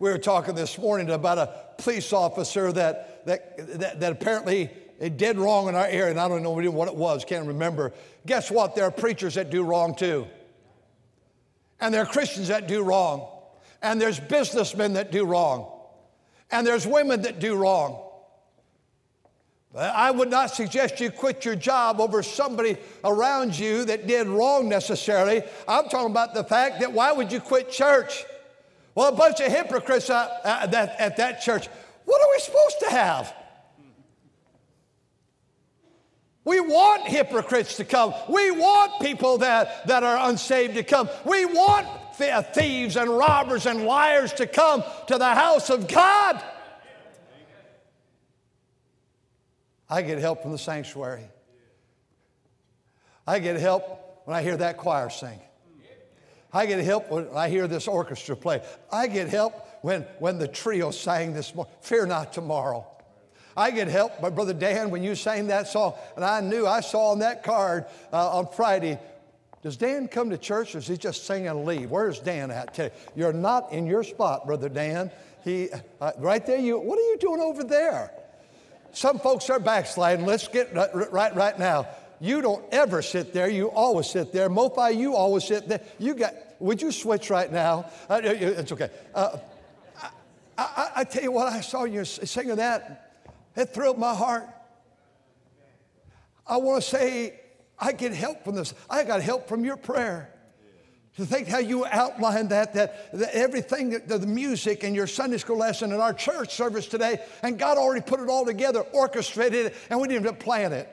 We 0.00 0.10
were 0.10 0.18
talking 0.18 0.56
this 0.56 0.76
morning 0.76 1.08
about 1.10 1.38
a 1.38 1.54
police 1.78 2.12
officer 2.12 2.72
that, 2.72 3.24
that, 3.26 3.78
that, 3.78 4.00
that 4.00 4.12
apparently 4.12 4.70
did 5.14 5.38
wrong 5.38 5.68
in 5.68 5.76
our 5.76 5.86
area, 5.86 6.10
and 6.10 6.18
I 6.18 6.26
don't 6.26 6.42
know 6.42 6.50
what 6.50 6.88
it 6.88 6.96
was, 6.96 7.24
can't 7.24 7.46
remember. 7.46 7.92
Guess 8.26 8.50
what? 8.50 8.74
There 8.74 8.84
are 8.84 8.90
preachers 8.90 9.34
that 9.34 9.50
do 9.50 9.62
wrong 9.62 9.94
too. 9.94 10.26
And 11.80 11.94
there 11.94 12.02
are 12.02 12.06
Christians 12.06 12.48
that 12.48 12.66
do 12.66 12.82
wrong. 12.82 13.28
And 13.82 14.00
there's 14.00 14.18
businessmen 14.18 14.94
that 14.94 15.12
do 15.12 15.26
wrong. 15.26 15.70
And 16.50 16.66
there's 16.66 16.88
women 16.88 17.22
that 17.22 17.38
do 17.38 17.54
wrong. 17.54 18.02
I 19.76 20.10
would 20.10 20.30
not 20.30 20.54
suggest 20.54 21.00
you 21.00 21.10
quit 21.10 21.44
your 21.44 21.54
job 21.54 22.00
over 22.00 22.22
somebody 22.22 22.78
around 23.04 23.58
you 23.58 23.84
that 23.84 24.06
did 24.06 24.26
wrong 24.26 24.68
necessarily. 24.68 25.42
I'm 25.68 25.88
talking 25.88 26.10
about 26.10 26.32
the 26.32 26.44
fact 26.44 26.80
that 26.80 26.92
why 26.92 27.12
would 27.12 27.30
you 27.30 27.40
quit 27.40 27.70
church? 27.70 28.24
Well, 28.94 29.08
a 29.12 29.16
bunch 29.16 29.40
of 29.40 29.52
hypocrites 29.52 30.08
at, 30.08 30.40
at, 30.44 30.70
that, 30.70 30.98
at 30.98 31.16
that 31.18 31.42
church. 31.42 31.68
What 32.06 32.22
are 32.22 32.28
we 32.34 32.40
supposed 32.40 32.80
to 32.80 32.90
have? 32.90 33.34
We 36.44 36.60
want 36.60 37.02
hypocrites 37.06 37.76
to 37.76 37.84
come. 37.84 38.14
We 38.28 38.52
want 38.52 39.00
people 39.02 39.38
that, 39.38 39.86
that 39.88 40.04
are 40.04 40.30
unsaved 40.30 40.74
to 40.74 40.84
come. 40.84 41.10
We 41.24 41.44
want 41.44 41.86
uh, 42.20 42.42
thieves 42.42 42.96
and 42.96 43.10
robbers 43.10 43.66
and 43.66 43.82
liars 43.82 44.32
to 44.34 44.46
come 44.46 44.82
to 45.08 45.18
the 45.18 45.34
house 45.34 45.68
of 45.68 45.88
God. 45.88 46.42
I 49.88 50.02
get 50.02 50.18
help 50.18 50.42
from 50.42 50.52
the 50.52 50.58
sanctuary. 50.58 51.28
I 53.26 53.38
get 53.38 53.56
help 53.56 54.22
when 54.24 54.36
I 54.36 54.42
hear 54.42 54.56
that 54.56 54.76
choir 54.76 55.10
sing. 55.10 55.40
I 56.52 56.66
get 56.66 56.82
help 56.84 57.10
when 57.10 57.28
I 57.34 57.48
hear 57.48 57.68
this 57.68 57.86
orchestra 57.86 58.36
play. 58.36 58.62
I 58.90 59.08
get 59.08 59.28
help 59.28 59.54
when, 59.82 60.02
when 60.18 60.38
the 60.38 60.48
trio 60.48 60.90
sang 60.90 61.34
this 61.34 61.54
morning, 61.54 61.72
Fear 61.82 62.06
Not 62.06 62.32
Tomorrow. 62.32 62.86
I 63.56 63.70
get 63.70 63.88
help 63.88 64.20
by 64.20 64.30
Brother 64.30 64.52
Dan 64.52 64.90
when 64.90 65.02
you 65.02 65.14
sang 65.14 65.48
that 65.48 65.66
song. 65.68 65.94
And 66.14 66.24
I 66.24 66.40
knew, 66.40 66.66
I 66.66 66.80
saw 66.80 67.12
on 67.12 67.20
that 67.20 67.42
card 67.42 67.86
uh, 68.12 68.38
on 68.38 68.48
Friday, 68.48 68.98
does 69.62 69.76
Dan 69.76 70.08
come 70.08 70.30
to 70.30 70.38
church 70.38 70.74
or 70.74 70.78
is 70.78 70.86
he 70.86 70.96
just 70.96 71.26
singing 71.26 71.48
and 71.48 71.64
leave? 71.64 71.90
Where's 71.90 72.20
Dan 72.20 72.50
at 72.50 72.74
today? 72.74 72.94
You're 73.14 73.32
not 73.32 73.72
in 73.72 73.86
your 73.86 74.04
spot, 74.04 74.46
Brother 74.46 74.68
Dan. 74.68 75.10
He, 75.42 75.68
uh, 76.00 76.12
right 76.18 76.44
there, 76.46 76.58
you, 76.58 76.78
what 76.78 76.98
are 76.98 77.02
you 77.02 77.16
doing 77.18 77.40
over 77.40 77.64
there? 77.64 78.12
Some 78.96 79.18
folks 79.18 79.50
are 79.50 79.60
backsliding. 79.60 80.24
Let's 80.24 80.48
get 80.48 80.74
right 80.74 81.36
right 81.36 81.58
now. 81.58 81.86
You 82.18 82.40
don't 82.40 82.64
ever 82.72 83.02
sit 83.02 83.34
there. 83.34 83.46
You 83.46 83.70
always 83.70 84.06
sit 84.08 84.32
there. 84.32 84.48
Mofi, 84.48 84.96
you 84.96 85.14
always 85.14 85.44
sit 85.44 85.68
there. 85.68 85.82
You 85.98 86.14
got. 86.14 86.32
Would 86.60 86.80
you 86.80 86.90
switch 86.90 87.28
right 87.28 87.52
now? 87.52 87.90
Uh, 88.08 88.22
it's 88.24 88.72
okay. 88.72 88.88
Uh, 89.14 89.36
I, 90.02 90.08
I, 90.56 90.90
I, 90.96 91.04
tell 91.04 91.22
you 91.22 91.30
what, 91.30 91.52
I 91.52 91.60
saw 91.60 91.84
you 91.84 92.06
singing 92.06 92.56
that. 92.56 93.26
It 93.54 93.66
thrilled 93.74 93.98
my 93.98 94.14
heart. 94.14 94.48
I 96.46 96.56
want 96.56 96.82
to 96.82 96.88
say, 96.88 97.38
I 97.78 97.92
get 97.92 98.14
help 98.14 98.44
from 98.44 98.54
this. 98.54 98.72
I 98.88 99.04
got 99.04 99.20
help 99.20 99.46
from 99.46 99.62
your 99.62 99.76
prayer. 99.76 100.32
To 101.16 101.24
think 101.24 101.48
how 101.48 101.58
you 101.58 101.86
outlined 101.86 102.50
that, 102.50 102.74
that, 102.74 103.10
that 103.12 103.34
everything, 103.34 103.90
the, 104.06 104.18
the 104.18 104.26
music 104.26 104.84
and 104.84 104.94
your 104.94 105.06
Sunday 105.06 105.38
school 105.38 105.56
lesson 105.56 105.92
and 105.92 106.02
our 106.02 106.12
church 106.12 106.54
service 106.54 106.86
today, 106.86 107.20
and 107.42 107.58
God 107.58 107.78
already 107.78 108.02
put 108.02 108.20
it 108.20 108.28
all 108.28 108.44
together, 108.44 108.80
orchestrated 108.92 109.66
it, 109.66 109.74
and 109.88 109.98
we 109.98 110.08
didn't 110.08 110.24
even 110.24 110.36
plan 110.36 110.74
it. 110.74 110.92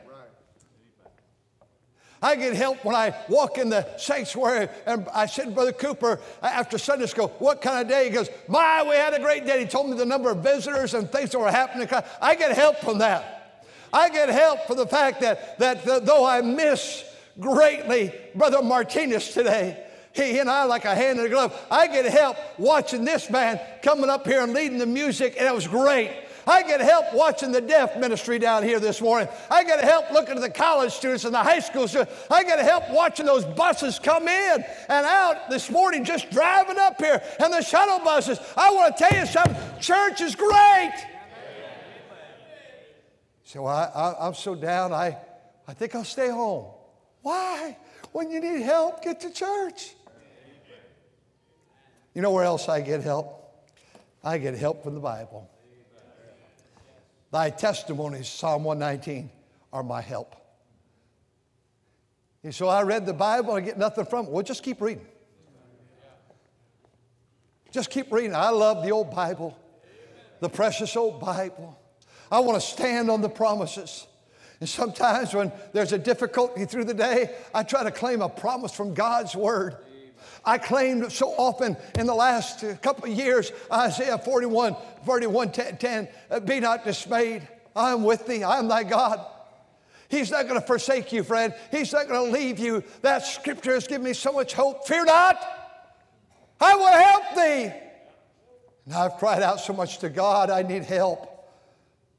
I 2.21 2.37
get 2.37 2.53
help 2.53 2.85
when 2.85 2.95
I 2.95 3.13
walk 3.27 3.57
in 3.57 3.67
the 3.67 3.85
sanctuary 3.97 4.69
and 4.85 5.05
I 5.13 5.25
said 5.25 5.53
Brother 5.53 5.73
Cooper 5.73 6.21
after 6.41 6.77
Sunday 6.77 7.05
school, 7.07 7.27
what 7.39 7.61
kind 7.61 7.81
of 7.81 7.89
day? 7.89 8.05
He 8.05 8.11
goes, 8.11 8.29
My, 8.47 8.81
we 8.81 8.95
had 8.95 9.13
a 9.13 9.19
great 9.19 9.45
day. 9.45 9.59
He 9.59 9.65
told 9.65 9.89
me 9.89 9.97
the 9.97 10.05
number 10.05 10.31
of 10.31 10.37
visitors 10.37 10.93
and 10.93 11.09
things 11.11 11.31
that 11.31 11.39
were 11.39 11.51
happening. 11.51 11.89
I 12.21 12.35
get 12.35 12.55
help 12.55 12.77
from 12.77 12.99
that. 12.99 13.65
I 13.91 14.09
get 14.09 14.29
help 14.29 14.67
from 14.67 14.77
the 14.77 14.87
fact 14.87 15.19
that, 15.19 15.59
that 15.59 15.83
though 16.05 16.25
I 16.25 16.39
miss 16.39 17.03
greatly 17.41 18.13
Brother 18.33 18.61
Martinez 18.61 19.33
today, 19.33 19.85
he 20.13 20.37
and 20.39 20.49
I 20.49 20.65
like 20.65 20.85
a 20.85 20.93
hand 20.93 21.19
in 21.19 21.25
a 21.25 21.29
glove. 21.29 21.59
I 21.71 21.87
get 21.87 22.05
help 22.05 22.37
watching 22.57 23.03
this 23.03 23.29
man 23.29 23.59
coming 23.81 24.09
up 24.09 24.27
here 24.27 24.41
and 24.41 24.53
leading 24.53 24.77
the 24.77 24.85
music, 24.85 25.35
and 25.37 25.47
it 25.47 25.53
was 25.53 25.67
great. 25.67 26.11
I 26.45 26.61
get 26.63 26.81
help 26.81 27.13
watching 27.13 27.51
the 27.51 27.61
deaf 27.61 27.97
ministry 27.97 28.37
down 28.37 28.63
here 28.63 28.79
this 28.79 29.01
morning. 29.01 29.29
I 29.49 29.63
get 29.63 29.83
help 29.83 30.11
looking 30.11 30.35
at 30.35 30.41
the 30.41 30.49
college 30.49 30.91
students 30.91 31.25
and 31.25 31.33
the 31.33 31.39
high 31.39 31.59
school 31.59 31.87
students. 31.87 32.13
I 32.29 32.43
get 32.43 32.59
help 32.59 32.89
watching 32.91 33.25
those 33.25 33.45
buses 33.45 33.97
come 33.97 34.27
in 34.27 34.65
and 34.89 35.05
out 35.05 35.49
this 35.49 35.69
morning, 35.71 36.03
just 36.03 36.29
driving 36.31 36.77
up 36.77 36.99
here, 36.99 37.21
and 37.39 37.53
the 37.53 37.61
shuttle 37.61 37.99
buses. 37.99 38.39
I 38.57 38.71
want 38.71 38.95
to 38.95 39.03
tell 39.03 39.19
you 39.19 39.25
something 39.25 39.55
church 39.79 40.21
is 40.21 40.35
great. 40.35 40.93
So 43.45 43.65
I, 43.65 43.83
I, 43.85 44.27
I'm 44.27 44.33
so 44.33 44.55
down, 44.55 44.93
I, 44.93 45.17
I 45.67 45.73
think 45.73 45.95
I'll 45.95 46.03
stay 46.03 46.29
home. 46.29 46.65
Why? 47.21 47.77
When 48.11 48.29
you 48.29 48.39
need 48.41 48.61
help, 48.61 49.03
get 49.03 49.21
to 49.21 49.31
church. 49.31 49.93
You 52.13 52.21
know 52.21 52.31
where 52.31 52.43
else 52.43 52.69
I 52.69 52.81
get 52.81 53.01
help? 53.01 53.39
I 54.23 54.37
get 54.37 54.55
help 54.55 54.83
from 54.83 54.93
the 54.93 54.99
Bible. 54.99 55.49
Thy 57.31 57.49
testimonies, 57.49 58.27
Psalm 58.27 58.63
119, 58.63 59.29
are 59.71 59.83
my 59.83 60.01
help. 60.01 60.35
And 62.43 62.53
so 62.53 62.67
I 62.67 62.83
read 62.83 63.05
the 63.05 63.13
Bible, 63.13 63.53
I 63.53 63.61
get 63.61 63.77
nothing 63.77 64.05
from 64.05 64.25
it. 64.25 64.31
Well, 64.31 64.43
just 64.43 64.63
keep 64.63 64.81
reading. 64.81 65.05
Just 67.71 67.89
keep 67.89 68.11
reading. 68.11 68.35
I 68.35 68.49
love 68.49 68.83
the 68.83 68.91
old 68.91 69.09
Bible, 69.09 69.57
the 70.41 70.49
precious 70.49 70.95
old 70.95 71.19
Bible. 71.19 71.79
I 72.31 72.39
want 72.39 72.61
to 72.61 72.67
stand 72.67 73.09
on 73.09 73.21
the 73.21 73.29
promises. 73.29 74.05
And 74.59 74.69
sometimes 74.69 75.33
when 75.33 75.51
there's 75.71 75.91
a 75.91 75.97
difficulty 75.97 76.65
through 76.65 76.85
the 76.85 76.93
day, 76.93 77.35
I 77.53 77.63
try 77.63 77.83
to 77.83 77.91
claim 77.91 78.21
a 78.21 78.29
promise 78.29 78.71
from 78.71 78.93
God's 78.93 79.35
Word. 79.35 79.75
I 80.45 80.57
claimed 80.57 81.11
so 81.11 81.29
often 81.29 81.77
in 81.97 82.05
the 82.05 82.13
last 82.13 82.63
couple 82.81 83.09
of 83.09 83.17
years, 83.17 83.51
Isaiah 83.71 84.17
41, 84.17 84.75
41, 85.05 85.51
10, 85.51 85.77
10 85.77 86.07
uh, 86.29 86.39
be 86.41 86.59
not 86.59 86.83
dismayed. 86.83 87.47
I'm 87.75 88.03
with 88.03 88.27
thee. 88.27 88.43
I'm 88.43 88.67
thy 88.67 88.83
God. 88.83 89.25
He's 90.09 90.29
not 90.29 90.47
going 90.47 90.59
to 90.59 90.65
forsake 90.65 91.11
you, 91.11 91.23
friend. 91.23 91.55
He's 91.71 91.93
not 91.93 92.07
going 92.07 92.31
to 92.31 92.37
leave 92.37 92.59
you. 92.59 92.83
That 93.01 93.25
scripture 93.25 93.73
has 93.73 93.87
given 93.87 94.03
me 94.03 94.13
so 94.13 94.31
much 94.31 94.53
hope. 94.53 94.85
Fear 94.85 95.05
not. 95.05 95.41
I 96.59 96.75
will 96.75 96.87
help 96.87 97.23
thee. 97.35 97.79
And 98.85 98.93
I've 98.93 99.13
cried 99.13 99.41
out 99.41 99.59
so 99.59 99.73
much 99.73 99.99
to 99.99 100.09
God, 100.09 100.49
I 100.49 100.61
need 100.61 100.83
help. 100.83 101.29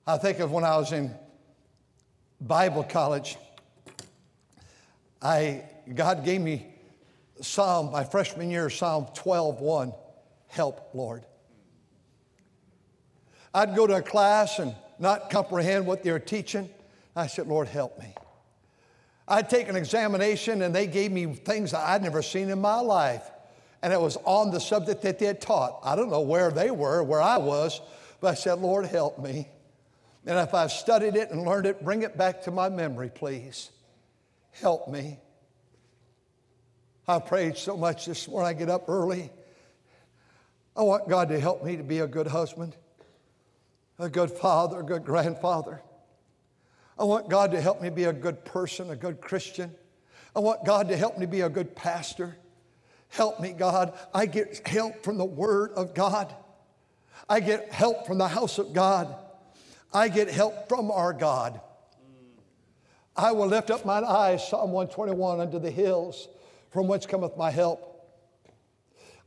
I 0.06 0.16
think 0.16 0.38
of 0.40 0.50
when 0.50 0.64
I 0.64 0.76
was 0.76 0.92
in 0.92 1.14
Bible 2.40 2.84
college. 2.84 3.36
I, 5.22 5.64
God 5.94 6.24
gave 6.24 6.40
me 6.40 6.73
Psalm, 7.40 7.90
my 7.90 8.04
freshman 8.04 8.50
year, 8.50 8.70
Psalm 8.70 9.06
12, 9.14 9.60
1, 9.60 9.92
help, 10.48 10.90
Lord. 10.94 11.24
I'd 13.52 13.74
go 13.74 13.86
to 13.86 13.96
a 13.96 14.02
class 14.02 14.58
and 14.58 14.74
not 14.98 15.30
comprehend 15.30 15.86
what 15.86 16.02
they 16.02 16.10
were 16.10 16.18
teaching. 16.18 16.68
I 17.14 17.26
said, 17.26 17.46
Lord, 17.46 17.68
help 17.68 17.98
me. 17.98 18.14
I'd 19.26 19.48
take 19.48 19.68
an 19.68 19.76
examination 19.76 20.62
and 20.62 20.74
they 20.74 20.86
gave 20.86 21.10
me 21.10 21.26
things 21.34 21.70
that 21.70 21.80
I'd 21.80 22.02
never 22.02 22.22
seen 22.22 22.50
in 22.50 22.60
my 22.60 22.80
life. 22.80 23.22
And 23.82 23.92
it 23.92 24.00
was 24.00 24.16
on 24.24 24.50
the 24.50 24.60
subject 24.60 25.02
that 25.02 25.18
they 25.18 25.26
had 25.26 25.40
taught. 25.40 25.80
I 25.84 25.94
don't 25.94 26.10
know 26.10 26.20
where 26.20 26.50
they 26.50 26.70
were, 26.70 27.02
where 27.02 27.22
I 27.22 27.38
was, 27.38 27.80
but 28.20 28.28
I 28.28 28.34
said, 28.34 28.58
Lord, 28.58 28.86
help 28.86 29.18
me. 29.18 29.48
And 30.26 30.38
if 30.38 30.54
I've 30.54 30.72
studied 30.72 31.16
it 31.16 31.30
and 31.30 31.42
learned 31.42 31.66
it, 31.66 31.84
bring 31.84 32.02
it 32.02 32.16
back 32.16 32.42
to 32.42 32.50
my 32.50 32.68
memory, 32.68 33.10
please. 33.14 33.70
Help 34.52 34.88
me. 34.88 35.18
I 37.06 37.18
prayed 37.18 37.58
so 37.58 37.76
much 37.76 38.06
this 38.06 38.26
morning. 38.26 38.48
I 38.48 38.58
get 38.58 38.70
up 38.70 38.88
early. 38.88 39.30
I 40.74 40.82
want 40.82 41.08
God 41.08 41.28
to 41.28 41.38
help 41.38 41.62
me 41.62 41.76
to 41.76 41.82
be 41.82 41.98
a 41.98 42.06
good 42.06 42.26
husband, 42.26 42.74
a 43.98 44.08
good 44.08 44.30
father, 44.30 44.80
a 44.80 44.82
good 44.82 45.04
grandfather. 45.04 45.82
I 46.98 47.04
want 47.04 47.28
God 47.28 47.50
to 47.52 47.60
help 47.60 47.82
me 47.82 47.90
be 47.90 48.04
a 48.04 48.12
good 48.12 48.44
person, 48.44 48.90
a 48.90 48.96
good 48.96 49.20
Christian. 49.20 49.74
I 50.34 50.40
want 50.40 50.64
God 50.64 50.88
to 50.88 50.96
help 50.96 51.18
me 51.18 51.26
be 51.26 51.42
a 51.42 51.48
good 51.48 51.76
pastor. 51.76 52.36
Help 53.10 53.38
me, 53.38 53.52
God. 53.52 53.92
I 54.14 54.26
get 54.26 54.66
help 54.66 55.04
from 55.04 55.18
the 55.18 55.24
Word 55.24 55.72
of 55.72 55.94
God. 55.94 56.34
I 57.28 57.40
get 57.40 57.70
help 57.70 58.06
from 58.06 58.18
the 58.18 58.28
house 58.28 58.58
of 58.58 58.72
God. 58.72 59.14
I 59.92 60.08
get 60.08 60.28
help 60.28 60.68
from 60.68 60.90
our 60.90 61.12
God. 61.12 61.60
I 63.16 63.32
will 63.32 63.46
lift 63.46 63.70
up 63.70 63.84
mine 63.84 64.04
eyes, 64.04 64.48
Psalm 64.48 64.72
121, 64.72 65.40
unto 65.40 65.58
the 65.60 65.70
hills, 65.70 66.28
from 66.74 66.88
whence 66.88 67.06
cometh 67.06 67.36
my 67.36 67.52
help. 67.52 67.92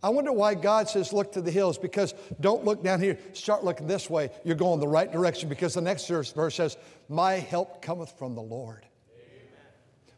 I 0.03 0.09
wonder 0.09 0.33
why 0.33 0.53
God 0.53 0.89
says, 0.89 1.13
look 1.13 1.31
to 1.31 1.41
the 1.41 1.49
hills, 1.49 1.77
because 1.77 2.13
don't 2.41 2.65
look 2.65 2.83
down 2.83 2.99
here, 2.99 3.17
start 3.31 3.63
looking 3.63 3.87
this 3.87 4.09
way. 4.09 4.31
You're 4.43 4.57
going 4.57 4.81
the 4.81 4.87
right 4.87 5.09
direction, 5.09 5.47
because 5.47 5.73
the 5.73 5.79
next 5.79 6.09
verse 6.09 6.33
says, 6.53 6.75
My 7.07 7.35
help 7.35 7.81
cometh 7.81 8.11
from 8.19 8.35
the 8.35 8.41
Lord. 8.41 8.85
Amen. 9.13 9.53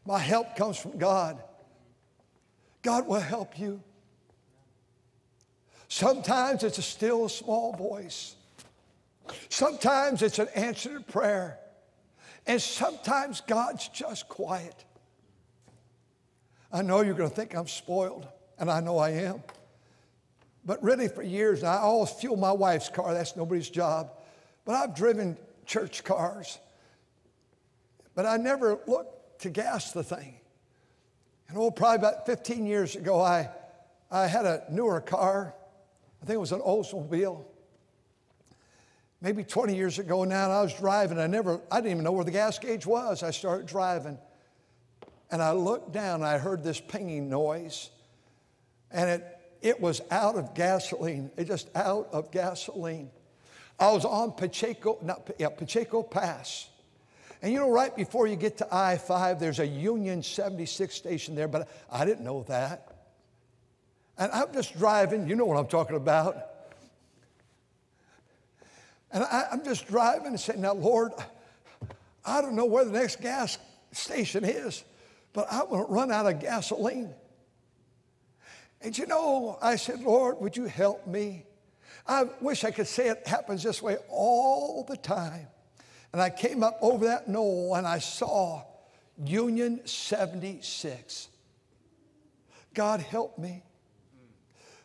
My 0.07 0.17
help 0.17 0.55
comes 0.55 0.75
from 0.75 0.97
God. 0.97 1.39
God 2.81 3.07
will 3.07 3.19
help 3.19 3.59
you. 3.59 3.83
Sometimes 5.87 6.63
it's 6.63 6.79
a 6.79 6.81
still, 6.81 7.29
small 7.29 7.73
voice. 7.73 8.35
Sometimes 9.49 10.23
it's 10.23 10.39
an 10.39 10.47
answered 10.55 11.05
prayer. 11.05 11.59
And 12.47 12.59
sometimes 12.59 13.41
God's 13.41 13.87
just 13.89 14.27
quiet. 14.29 14.83
I 16.71 16.81
know 16.81 17.01
you're 17.01 17.15
going 17.15 17.29
to 17.29 17.35
think 17.35 17.55
I'm 17.55 17.67
spoiled, 17.67 18.27
and 18.59 18.69
I 18.69 18.79
know 18.79 18.97
I 18.97 19.11
am. 19.11 19.41
But 20.65 20.83
really, 20.83 21.07
for 21.07 21.23
years, 21.23 21.63
I 21.63 21.77
always 21.77 22.11
fuel 22.11 22.35
my 22.35 22.51
wife's 22.51 22.89
car. 22.89 23.13
That's 23.13 23.35
nobody's 23.35 23.69
job. 23.69 24.11
But 24.65 24.75
I've 24.75 24.95
driven 24.95 25.37
church 25.65 26.03
cars. 26.03 26.59
But 28.13 28.25
I 28.25 28.37
never 28.37 28.79
looked 28.85 29.41
to 29.41 29.49
gas 29.49 29.93
the 29.93 30.03
thing. 30.03 30.35
And 31.47 31.57
oh, 31.57 31.71
probably 31.71 31.95
about 31.95 32.25
15 32.25 32.65
years 32.65 32.95
ago, 32.95 33.19
I, 33.19 33.49
I 34.11 34.27
had 34.27 34.45
a 34.45 34.63
newer 34.69 35.01
car. 35.01 35.55
I 36.21 36.25
think 36.25 36.35
it 36.35 36.39
was 36.39 36.51
an 36.51 36.61
Oldsmobile. 36.61 37.45
Maybe 39.21 39.43
20 39.43 39.75
years 39.75 39.99
ago 39.99 40.23
now, 40.23 40.51
I 40.51 40.61
was 40.61 40.73
driving. 40.73 41.17
I 41.19 41.27
never, 41.27 41.61
I 41.71 41.77
didn't 41.77 41.91
even 41.91 42.03
know 42.03 42.11
where 42.11 42.23
the 42.23 42.31
gas 42.31 42.59
gauge 42.59 42.85
was. 42.85 43.23
I 43.23 43.31
started 43.31 43.65
driving. 43.67 44.17
And 45.31 45.41
I 45.41 45.51
looked 45.51 45.91
down 45.91 46.23
I 46.23 46.37
heard 46.37 46.63
this 46.63 46.79
pinging 46.79 47.29
noise. 47.29 47.89
And 48.91 49.09
it 49.09 49.39
it 49.61 49.81
was 49.81 50.01
out 50.09 50.35
of 50.35 50.53
gasoline. 50.53 51.31
It 51.37 51.45
just 51.45 51.69
out 51.75 52.09
of 52.11 52.31
gasoline. 52.31 53.09
I 53.79 53.91
was 53.91 54.05
on 54.05 54.31
Pacheco, 54.33 54.97
not, 55.01 55.29
yeah, 55.37 55.49
Pacheco 55.49 56.03
Pass. 56.03 56.69
And 57.41 57.53
you 57.53 57.59
know, 57.59 57.69
right 57.69 57.95
before 57.95 58.27
you 58.27 58.35
get 58.35 58.57
to 58.57 58.67
I 58.73 58.97
5, 58.97 59.39
there's 59.39 59.59
a 59.59 59.67
Union 59.67 60.21
76 60.23 60.93
station 60.93 61.35
there, 61.35 61.47
but 61.47 61.69
I 61.89 62.05
didn't 62.05 62.23
know 62.23 62.43
that. 62.43 62.95
And 64.17 64.31
I'm 64.33 64.51
just 64.53 64.77
driving, 64.77 65.27
you 65.27 65.35
know 65.35 65.45
what 65.45 65.57
I'm 65.57 65.67
talking 65.67 65.95
about. 65.95 66.37
And 69.11 69.23
I, 69.23 69.47
am 69.51 69.63
just 69.63 69.87
driving 69.87 70.27
and 70.27 70.39
saying, 70.39 70.61
Now, 70.61 70.73
Lord, 70.73 71.13
I 72.25 72.41
don't 72.41 72.55
know 72.55 72.65
where 72.65 72.83
the 72.83 72.91
next 72.91 73.21
gas 73.21 73.57
station 73.91 74.43
is, 74.43 74.83
but 75.39 75.47
I'm 75.49 75.69
going 75.69 75.85
to 75.85 75.89
run 75.89 76.11
out 76.11 76.25
of 76.25 76.41
gasoline. 76.41 77.13
And 78.81 78.97
you 78.97 79.05
know, 79.05 79.57
I 79.61 79.77
said, 79.77 80.01
Lord, 80.01 80.41
would 80.41 80.57
you 80.57 80.65
help 80.65 81.07
me? 81.07 81.45
I 82.05 82.25
wish 82.41 82.65
I 82.65 82.71
could 82.71 82.87
say 82.87 83.07
it 83.07 83.25
happens 83.25 83.63
this 83.63 83.81
way 83.81 83.95
all 84.09 84.83
the 84.83 84.97
time. 84.97 85.47
And 86.11 86.21
I 86.21 86.29
came 86.29 86.61
up 86.61 86.77
over 86.81 87.05
that 87.05 87.29
knoll 87.29 87.75
and 87.75 87.87
I 87.87 87.99
saw 87.99 88.65
Union 89.23 89.79
76. 89.85 91.29
God 92.73 92.99
help 92.99 93.37
me. 93.37 93.63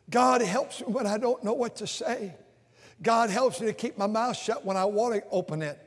God 0.08 0.40
helps 0.40 0.82
me 0.82 0.86
when 0.86 1.08
I 1.08 1.18
don't 1.18 1.42
know 1.42 1.54
what 1.54 1.74
to 1.76 1.88
say. 1.88 2.32
God 3.02 3.28
helps 3.28 3.60
me 3.60 3.66
to 3.66 3.72
keep 3.72 3.98
my 3.98 4.06
mouth 4.06 4.36
shut 4.36 4.64
when 4.64 4.76
I 4.76 4.84
want 4.84 5.16
to 5.16 5.28
open 5.30 5.62
it. 5.62 5.80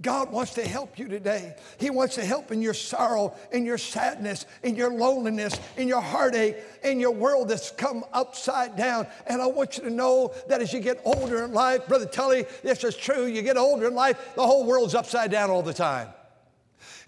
God 0.00 0.30
wants 0.30 0.54
to 0.54 0.66
help 0.66 0.96
you 0.96 1.08
today. 1.08 1.56
He 1.78 1.90
wants 1.90 2.14
to 2.14 2.24
help 2.24 2.52
in 2.52 2.62
your 2.62 2.74
sorrow, 2.74 3.34
in 3.50 3.64
your 3.64 3.78
sadness, 3.78 4.46
in 4.62 4.76
your 4.76 4.92
loneliness, 4.92 5.58
in 5.76 5.88
your 5.88 6.00
heartache, 6.00 6.56
in 6.84 7.00
your 7.00 7.10
world 7.10 7.48
that's 7.48 7.72
come 7.72 8.04
upside 8.12 8.76
down. 8.76 9.08
And 9.26 9.42
I 9.42 9.46
want 9.46 9.76
you 9.76 9.82
to 9.84 9.90
know 9.90 10.32
that 10.48 10.60
as 10.60 10.72
you 10.72 10.78
get 10.78 11.00
older 11.04 11.44
in 11.44 11.52
life, 11.52 11.88
Brother 11.88 12.06
Tully, 12.06 12.46
this 12.62 12.84
is 12.84 12.96
true. 12.96 13.26
You 13.26 13.42
get 13.42 13.56
older 13.56 13.88
in 13.88 13.94
life, 13.94 14.34
the 14.36 14.46
whole 14.46 14.64
world's 14.64 14.94
upside 14.94 15.32
down 15.32 15.50
all 15.50 15.62
the 15.62 15.74
time. 15.74 16.08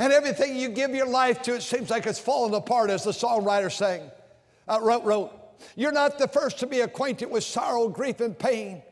And 0.00 0.12
everything 0.12 0.56
you 0.56 0.70
give 0.70 0.92
your 0.92 1.08
life 1.08 1.42
to, 1.42 1.54
it 1.54 1.62
seems 1.62 1.90
like 1.90 2.06
it's 2.06 2.18
falling 2.18 2.54
apart, 2.54 2.90
as 2.90 3.04
the 3.04 3.12
songwriter 3.12 3.70
sang, 3.70 4.10
uh, 4.66 4.80
wrote, 4.82 5.04
wrote. 5.04 5.32
You're 5.76 5.92
not 5.92 6.18
the 6.18 6.26
first 6.26 6.58
to 6.60 6.66
be 6.66 6.80
acquainted 6.80 7.30
with 7.30 7.44
sorrow, 7.44 7.88
grief, 7.88 8.20
and 8.20 8.36
pain. 8.36 8.82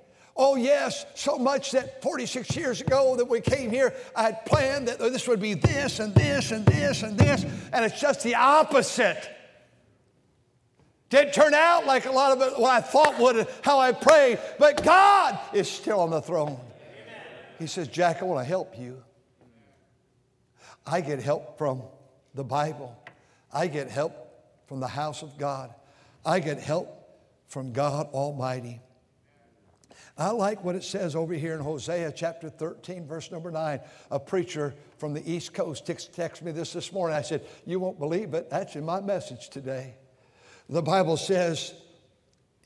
Oh, 0.41 0.55
yes, 0.55 1.05
so 1.17 1.37
much 1.37 1.73
that 1.73 2.01
46 2.01 2.57
years 2.57 2.81
ago 2.81 3.17
that 3.17 3.25
we 3.25 3.41
came 3.41 3.73
here, 3.73 3.93
I 4.15 4.23
had 4.23 4.47
planned 4.47 4.87
that 4.87 5.01
this 5.01 5.27
would 5.27 5.41
be 5.41 5.55
this 5.55 5.99
and 5.99 6.15
this 6.15 6.53
and 6.53 6.65
this 6.65 7.03
and 7.03 7.19
this, 7.19 7.43
and 7.73 7.85
it's 7.85 8.01
just 8.01 8.23
the 8.23 8.37
opposite. 8.37 9.29
Didn't 11.11 11.35
turn 11.35 11.55
out 11.55 11.87
like 11.87 12.07
a 12.07 12.13
lot 12.13 12.31
of 12.31 12.41
it, 12.43 12.61
what 12.61 12.71
I 12.71 12.81
thought 12.81 13.19
would, 13.19 13.49
how 13.63 13.81
I 13.81 13.91
prayed, 13.91 14.39
but 14.61 14.85
God 14.85 15.41
is 15.53 15.69
still 15.69 15.99
on 15.99 16.11
the 16.11 16.21
throne. 16.21 16.61
He 17.59 17.67
says, 17.67 17.89
Jack, 17.89 18.23
I 18.23 18.25
want 18.25 18.41
to 18.41 18.49
help 18.49 18.79
you. 18.79 19.03
I 20.87 21.01
get 21.01 21.21
help 21.21 21.59
from 21.59 21.83
the 22.35 22.45
Bible, 22.45 22.97
I 23.53 23.67
get 23.67 23.91
help 23.91 24.15
from 24.69 24.79
the 24.79 24.87
house 24.87 25.23
of 25.23 25.37
God, 25.37 25.75
I 26.25 26.39
get 26.39 26.61
help 26.61 26.95
from 27.49 27.73
God 27.73 28.07
Almighty. 28.13 28.81
I 30.19 30.31
like 30.31 30.65
what 30.65 30.75
it 30.75 30.83
says 30.83 31.15
over 31.15 31.33
here 31.35 31.55
in 31.55 31.61
Hosea 31.61 32.13
chapter 32.13 32.51
13, 32.51 33.07
verse 33.07 33.31
number 33.31 33.53
9. 33.53 33.81
A 34.11 34.19
preacher 34.19 34.75
from 34.99 35.15
the 35.15 35.31
East 35.31 35.55
Coast 35.55 35.87
texted 35.87 36.43
me 36.43 36.51
this 36.51 36.73
this 36.73 36.93
morning. 36.93 37.17
I 37.17 37.23
said, 37.23 37.47
You 37.65 37.79
won't 37.79 38.01
believe 38.01 38.35
it. 38.35 38.51
That's 38.51 38.75
in 38.75 38.85
my 38.85 39.01
message 39.01 39.49
today. 39.49 39.95
The 40.69 40.83
Bible 40.83 41.17
says 41.17 41.73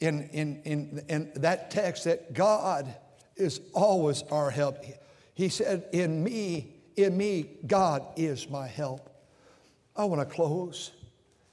in, 0.00 0.30
in, 0.30 0.62
in, 0.64 1.04
in 1.08 1.32
that 1.36 1.70
text 1.70 2.04
that 2.04 2.32
God 2.32 2.92
is 3.36 3.60
always 3.74 4.22
our 4.30 4.50
help. 4.50 4.78
He 5.34 5.50
said, 5.50 5.84
In 5.92 6.24
me, 6.24 6.74
in 6.96 7.16
me, 7.16 7.50
God 7.66 8.04
is 8.16 8.48
my 8.48 8.66
help. 8.66 9.10
I 9.94 10.04
want 10.04 10.26
to 10.26 10.34
close 10.34 10.92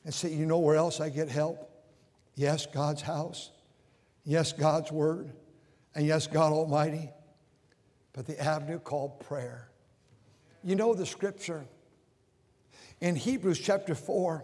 and 0.05 0.13
say, 0.13 0.29
You 0.29 0.45
know 0.45 0.59
where 0.59 0.77
else 0.77 1.01
I 1.01 1.09
get 1.09 1.27
help? 1.27 1.69
Yes, 2.35 2.65
God's 2.65 3.01
house. 3.01 3.51
Yes, 4.23 4.53
God's 4.53 4.93
word 4.93 5.33
and 5.95 6.05
yes, 6.05 6.27
God 6.27 6.51
Almighty, 6.51 7.09
but 8.13 8.25
the 8.25 8.39
avenue 8.39 8.79
called 8.79 9.19
prayer. 9.21 9.69
You 10.63 10.75
know 10.75 10.93
the 10.93 11.05
scripture. 11.05 11.65
In 13.01 13.15
Hebrews 13.15 13.59
chapter 13.59 13.95
4, 13.95 14.43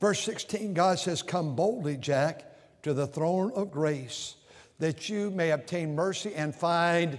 verse 0.00 0.20
16, 0.20 0.74
God 0.74 0.98
says, 0.98 1.22
Come 1.22 1.56
boldly, 1.56 1.96
Jack, 1.96 2.44
to 2.82 2.94
the 2.94 3.06
throne 3.06 3.52
of 3.54 3.70
grace, 3.70 4.36
that 4.78 5.08
you 5.08 5.30
may 5.30 5.50
obtain 5.50 5.94
mercy 5.94 6.34
and 6.34 6.54
find 6.54 7.18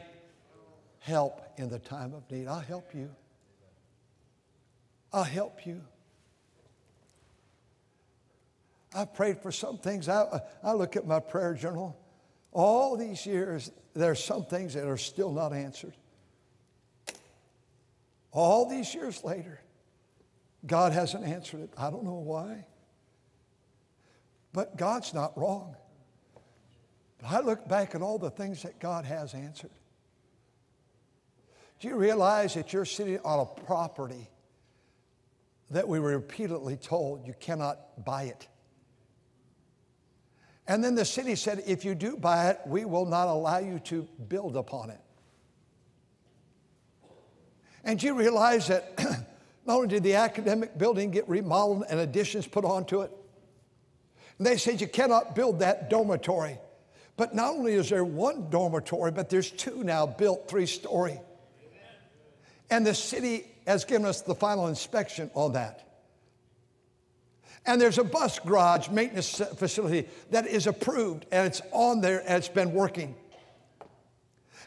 help 1.00 1.42
in 1.58 1.70
the 1.70 1.80
time 1.80 2.14
of 2.14 2.30
need. 2.32 2.48
I'll 2.48 2.60
help 2.60 2.96
you. 2.96 3.10
I'll 5.12 5.24
help 5.24 5.66
you. 5.66 5.82
I've 8.96 9.14
prayed 9.14 9.42
for 9.42 9.52
some 9.52 9.78
things. 9.78 10.08
I, 10.08 10.42
I 10.64 10.74
look 10.74 10.96
at 10.96 11.06
my 11.06 11.20
prayer 11.20 11.54
journal 11.54 11.99
all 12.52 12.98
these 12.98 13.26
years, 13.26 13.72
there 13.94 14.12
are 14.12 14.16
some 14.16 14.46
things 14.46 14.74
that 14.74 14.88
are 14.88 14.98
still 14.98 15.32
not 15.32 15.54
answered. 15.54 15.94
All 18.32 18.68
these 18.70 18.94
years 18.94 19.24
later, 19.24 19.60
God 20.66 20.92
hasn't 20.92 21.26
answered 21.26 21.62
it. 21.62 21.74
I 21.78 21.90
don't 21.90 22.04
know 22.04 22.16
why. 22.16 22.66
But 24.54 24.78
God's 24.78 25.14
not 25.14 25.38
wrong. 25.38 25.76
But 27.20 27.32
I 27.32 27.40
look 27.42 27.68
back 27.68 27.96
at 27.96 28.02
all 28.02 28.18
the 28.18 28.32
things 28.32 28.64
that 28.64 28.80
God 28.80 29.06
has 29.06 29.34
answered. 29.34 29.72
Do 31.80 31.88
you 31.88 31.96
realize 31.96 32.56
that 32.56 32.74
you're 32.74 32.86
sitting 32.86 33.20
on 33.24 33.40
a 33.40 33.46
property 33.46 34.30
that 35.72 35.88
we 35.88 36.00
were 36.00 36.12
repeatedly 36.12 36.78
told 36.78 37.26
you 37.26 37.34
cannot 37.40 38.04
buy 38.04 38.24
it? 38.24 38.48
And 40.70 40.84
then 40.84 40.94
the 40.94 41.04
city 41.04 41.34
said, 41.34 41.64
if 41.66 41.84
you 41.84 41.96
do 41.96 42.16
buy 42.16 42.52
it, 42.52 42.60
we 42.68 42.86
will 42.86 43.08
not 43.08 43.28
allow 43.28 43.58
you 43.58 43.80
to 43.86 44.08
build 44.28 44.56
upon 44.56 44.92
it. 44.92 45.00
And 47.84 48.02
you 48.02 48.14
realize 48.14 48.68
that 48.68 48.94
not 49.66 49.76
only 49.78 49.88
did 49.88 50.04
the 50.04 50.14
academic 50.14 50.78
building 50.78 51.10
get 51.10 51.28
remodeled 51.28 51.86
and 51.90 52.00
additions 52.00 52.46
put 52.46 52.66
onto 52.66 53.02
it, 53.02 53.10
they 54.40 54.58
said 54.58 54.80
you 54.80 54.88
cannot 54.88 55.34
build 55.36 55.60
that 55.60 55.90
dormitory. 55.90 56.60
But 57.18 57.34
not 57.34 57.56
only 57.56 57.74
is 57.74 57.90
there 57.90 58.06
one 58.06 58.52
dormitory, 58.52 59.12
but 59.12 59.28
there's 59.28 59.50
two 59.50 59.84
now 59.84 60.06
built 60.06 60.48
three 60.48 60.68
story. 60.68 61.20
And 62.70 62.86
the 62.86 62.94
city 62.94 63.48
has 63.66 63.86
given 63.86 64.06
us 64.06 64.22
the 64.22 64.36
final 64.36 64.68
inspection 64.68 65.32
on 65.34 65.54
that. 65.54 65.89
And 67.66 67.80
there's 67.80 67.98
a 67.98 68.04
bus 68.04 68.40
garage 68.40 68.90
maintenance 68.90 69.42
facility 69.56 70.08
that 70.32 70.48
is 70.48 70.66
approved 70.68 71.26
and 71.32 71.48
it's 71.48 71.62
on 71.72 72.02
there 72.02 72.20
and 72.20 72.38
it's 72.38 72.48
been 72.48 72.74
working. 72.74 73.16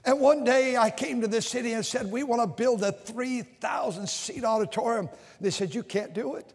And 0.04 0.20
one 0.20 0.44
day 0.44 0.76
I 0.76 0.90
came 0.90 1.20
to 1.20 1.28
this 1.28 1.46
city 1.46 1.72
and 1.72 1.86
said, 1.86 2.10
We 2.10 2.22
want 2.22 2.42
to 2.42 2.46
build 2.46 2.82
a 2.82 2.92
3,000 2.92 4.08
seat 4.08 4.44
auditorium. 4.44 5.08
They 5.40 5.50
said, 5.50 5.74
You 5.74 5.82
can't 5.82 6.12
do 6.12 6.34
it. 6.36 6.52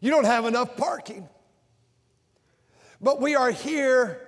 You 0.00 0.10
don't 0.10 0.26
have 0.26 0.44
enough 0.44 0.76
parking. 0.76 1.28
But 3.00 3.20
we 3.20 3.34
are 3.34 3.50
here 3.50 4.20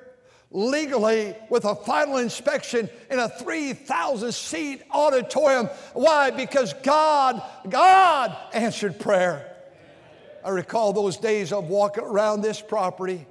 legally 0.50 1.34
with 1.50 1.64
a 1.64 1.74
final 1.74 2.16
inspection 2.16 2.88
in 3.10 3.18
a 3.18 3.28
3,000 3.28 4.32
seat 4.32 4.82
auditorium. 4.90 5.66
Why? 5.92 6.30
Because 6.30 6.72
God, 6.82 7.42
God 7.68 8.36
answered 8.54 8.98
prayer. 8.98 9.55
I 10.46 10.50
recall 10.50 10.92
those 10.92 11.16
days 11.16 11.52
of 11.52 11.68
walking 11.68 12.04
around 12.04 12.40
this 12.40 12.60
property 12.60 13.26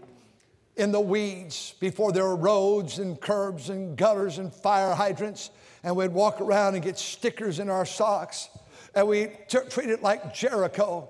in 0.76 0.92
the 0.92 1.00
weeds 1.00 1.74
before 1.80 2.12
there 2.12 2.26
were 2.26 2.36
roads 2.36 3.00
and 3.00 3.18
curbs 3.22 3.70
and 3.70 3.96
gutters 3.98 4.38
and 4.38 4.54
fire 4.54 4.94
hydrants. 4.94 5.50
And 5.82 5.96
we'd 5.96 6.12
walk 6.12 6.42
around 6.42 6.76
and 6.76 6.84
get 6.84 7.00
stickers 7.00 7.60
in 7.60 7.70
our 7.70 7.86
socks. 7.86 8.50
And 8.94 9.08
we 9.08 9.30
t- 9.48 9.60
treat 9.70 9.90
it 9.90 10.04
like 10.04 10.34
Jericho. 10.36 11.08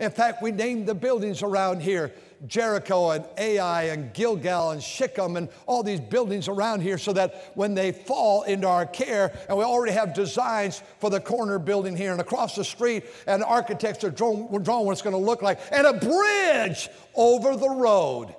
In 0.00 0.10
fact, 0.10 0.42
we 0.42 0.52
named 0.52 0.86
the 0.86 0.94
buildings 0.94 1.42
around 1.42 1.82
here 1.82 2.14
Jericho 2.46 3.10
and 3.10 3.24
Ai 3.38 3.84
and 3.84 4.12
Gilgal 4.12 4.70
and 4.70 4.82
Shechem 4.82 5.36
and 5.36 5.48
all 5.66 5.82
these 5.82 6.00
buildings 6.00 6.48
around 6.48 6.80
here 6.80 6.98
so 6.98 7.12
that 7.12 7.52
when 7.54 7.74
they 7.74 7.92
fall 7.92 8.42
into 8.42 8.66
our 8.66 8.86
care, 8.86 9.38
and 9.48 9.56
we 9.56 9.64
already 9.64 9.92
have 9.92 10.14
designs 10.14 10.82
for 10.98 11.08
the 11.08 11.20
corner 11.20 11.58
building 11.58 11.96
here 11.96 12.12
and 12.12 12.20
across 12.20 12.56
the 12.56 12.64
street, 12.64 13.04
and 13.26 13.44
architects 13.44 14.02
are 14.04 14.10
drawn, 14.10 14.62
drawn 14.62 14.84
what 14.84 14.92
it's 14.92 15.02
going 15.02 15.14
to 15.14 15.18
look 15.18 15.42
like, 15.42 15.60
and 15.70 15.86
a 15.86 15.92
bridge 15.92 16.88
over 17.14 17.56
the 17.56 17.70
road. 17.70 18.34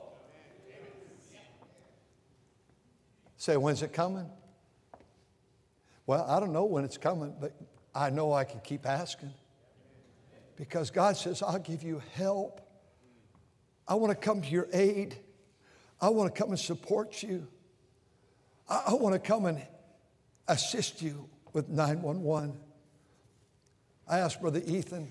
Say, 3.37 3.57
when's 3.57 3.83
it 3.83 3.93
coming? 3.93 4.29
Well, 6.05 6.25
I 6.27 6.39
don't 6.39 6.53
know 6.53 6.65
when 6.65 6.83
it's 6.83 6.97
coming, 6.97 7.35
but 7.39 7.53
I 7.95 8.09
know 8.09 8.33
I 8.33 8.43
can 8.43 8.59
keep 8.61 8.85
asking. 8.85 9.33
Because 10.55 10.91
God 10.91 11.17
says, 11.17 11.41
I'll 11.41 11.59
give 11.59 11.83
you 11.83 12.01
help. 12.13 12.61
I 13.88 13.96
want 13.96 14.12
to 14.12 14.15
come 14.15 14.41
to 14.41 14.48
your 14.48 14.67
aid. 14.74 15.15
I 16.00 16.10
want 16.10 16.34
to 16.34 16.39
come 16.39 16.50
and 16.50 16.60
support 16.60 17.22
you. 17.24 17.48
I, 18.69 18.84
I 18.88 18.93
want 18.93 19.13
to 19.13 19.19
come 19.19 19.46
and 19.46 19.62
assist 20.48 21.02
you 21.02 21.30
with 21.54 21.69
911. 21.69 22.58
I 24.08 24.19
asked 24.19 24.41
Brother 24.41 24.62
Ethan, 24.65 25.10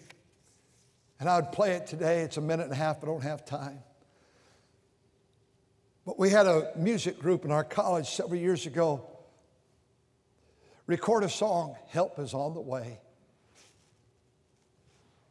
and 1.18 1.28
I 1.28 1.36
would 1.36 1.52
play 1.52 1.72
it 1.72 1.86
today. 1.86 2.20
It's 2.20 2.36
a 2.36 2.42
minute 2.42 2.64
and 2.64 2.72
a 2.72 2.76
half, 2.76 3.00
but 3.00 3.08
I 3.08 3.12
don't 3.12 3.22
have 3.22 3.44
time. 3.44 3.78
But 6.04 6.18
we 6.18 6.30
had 6.30 6.46
a 6.46 6.72
music 6.76 7.18
group 7.18 7.44
in 7.44 7.52
our 7.52 7.64
college 7.64 8.08
several 8.08 8.40
years 8.40 8.66
ago 8.66 9.08
record 10.86 11.24
a 11.24 11.28
song, 11.28 11.76
Help 11.88 12.18
is 12.18 12.34
on 12.34 12.54
the 12.54 12.60
Way. 12.60 13.00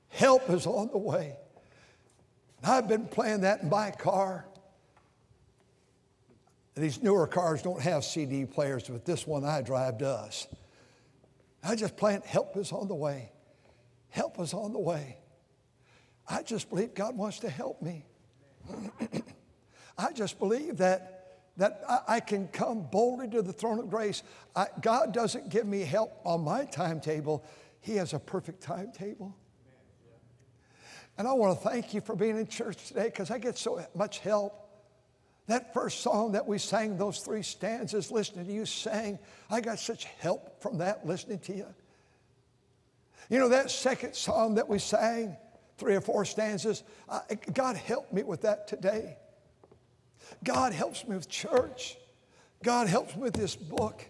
Help 0.10 0.50
is 0.50 0.66
on 0.66 0.90
the 0.92 0.98
way. 0.98 1.36
And 2.62 2.72
I've 2.72 2.88
been 2.88 3.06
playing 3.06 3.42
that 3.42 3.62
in 3.62 3.70
my 3.70 3.92
car. 3.92 4.46
These 6.76 7.04
newer 7.04 7.28
cars 7.28 7.62
don't 7.62 7.82
have 7.82 8.04
CD 8.04 8.46
players, 8.46 8.88
but 8.88 9.06
this 9.06 9.28
one 9.28 9.44
I 9.44 9.62
drive 9.62 9.98
does. 9.98 10.48
I 11.64 11.76
just 11.76 11.98
playing, 11.98 12.22
Help 12.26 12.58
is 12.58 12.72
on 12.72 12.88
the 12.88 12.96
way. 12.96 13.32
Help 14.10 14.40
is 14.40 14.54
on 14.54 14.74
the 14.74 14.80
way. 14.80 15.18
I 16.28 16.44
just 16.44 16.70
believe 16.70 16.94
God 16.94 17.18
wants 17.18 17.40
to 17.40 17.50
help 17.50 17.82
me. 17.82 18.06
I 19.98 20.12
just 20.14 20.40
believe 20.40 20.78
that, 20.78 21.40
that 21.58 21.82
I, 21.88 22.00
I, 22.16 22.20
can 22.20 22.48
come 22.48 22.88
boldly 22.90 23.28
to 23.30 23.42
the 23.42 23.54
throne 23.54 23.80
of 23.80 23.90
grace. 23.90 24.24
I, 24.56 24.68
God 24.82 25.14
doesn't 25.14 25.50
give 25.50 25.68
me 25.68 25.82
help 25.82 26.20
on 26.24 26.44
my 26.44 26.66
timetable, 26.66 27.44
He 27.82 27.96
has 27.96 28.14
a 28.14 28.20
perfect 28.20 28.62
timetable. 28.62 29.36
And 31.22 31.28
I 31.28 31.34
want 31.34 31.56
to 31.56 31.70
thank 31.70 31.94
you 31.94 32.02
for 32.02 32.16
being 32.16 32.36
in 32.36 32.48
church 32.48 32.88
today 32.88 33.04
because 33.04 33.30
I 33.30 33.38
get 33.38 33.56
so 33.56 33.86
much 33.94 34.18
help. 34.18 34.68
That 35.46 35.72
first 35.72 36.00
song 36.00 36.32
that 36.32 36.48
we 36.48 36.58
sang, 36.58 36.98
those 36.98 37.20
three 37.20 37.44
stanzas, 37.44 38.10
listening 38.10 38.48
to 38.48 38.52
you 38.52 38.66
sing, 38.66 39.20
I 39.48 39.62
got 39.62 39.78
such 39.78 40.06
help 40.06 40.60
from 40.64 40.80
that 40.80 41.06
listening 41.06 41.38
to 41.42 41.56
you. 41.56 41.68
You 43.30 43.38
know, 43.38 43.50
that 43.50 43.70
second 43.70 44.16
song 44.16 44.56
that 44.56 44.68
we 44.68 44.80
sang, 44.80 45.38
three 45.78 45.94
or 45.94 46.02
four 46.02 46.26
stanzas, 46.26 46.82
God 47.54 47.78
helped 47.78 48.12
me 48.12 48.24
with 48.24 48.42
that 48.42 48.68
today. 48.68 49.16
God 50.44 50.74
helps 50.74 51.08
me 51.08 51.16
with 51.16 51.30
church. 51.30 52.00
God 52.64 52.88
helps 52.88 53.16
me 53.16 53.22
with 53.22 53.36
this 53.36 53.56
book. 53.56 54.04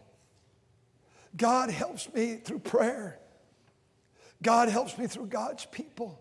God 1.35 1.71
helps 1.71 2.07
me 2.13 2.37
through 2.37 2.59
prayer. 2.59 3.19
God 4.41 4.69
helps 4.69 4.97
me 4.97 5.07
through 5.07 5.25
God's 5.25 5.65
people. 5.65 6.17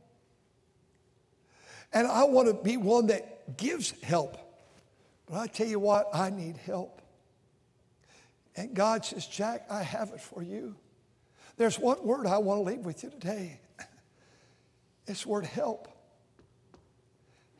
And 1.93 2.07
I 2.07 2.25
want 2.25 2.49
to 2.49 2.55
be 2.55 2.77
one 2.77 3.09
that 3.09 3.57
gives 3.57 3.93
help. 4.03 4.37
But 5.27 5.39
I 5.39 5.47
tell 5.47 5.67
you 5.67 5.79
what, 5.79 6.09
I 6.13 6.31
need 6.31 6.57
help. 6.57 7.01
And 8.57 8.75
God 8.75 9.05
says, 9.05 9.27
Jack, 9.27 9.67
I 9.71 9.83
have 9.83 10.11
it 10.11 10.21
for 10.21 10.43
you. 10.43 10.77
There's 11.57 11.79
one 11.79 12.05
word 12.05 12.27
I 12.27 12.39
want 12.39 12.61
to 12.61 12.65
leave 12.65 12.85
with 12.85 13.03
you 13.03 13.11
today. 13.11 13.61
It's 15.07 15.27
word 15.27 15.45
help. 15.45 15.89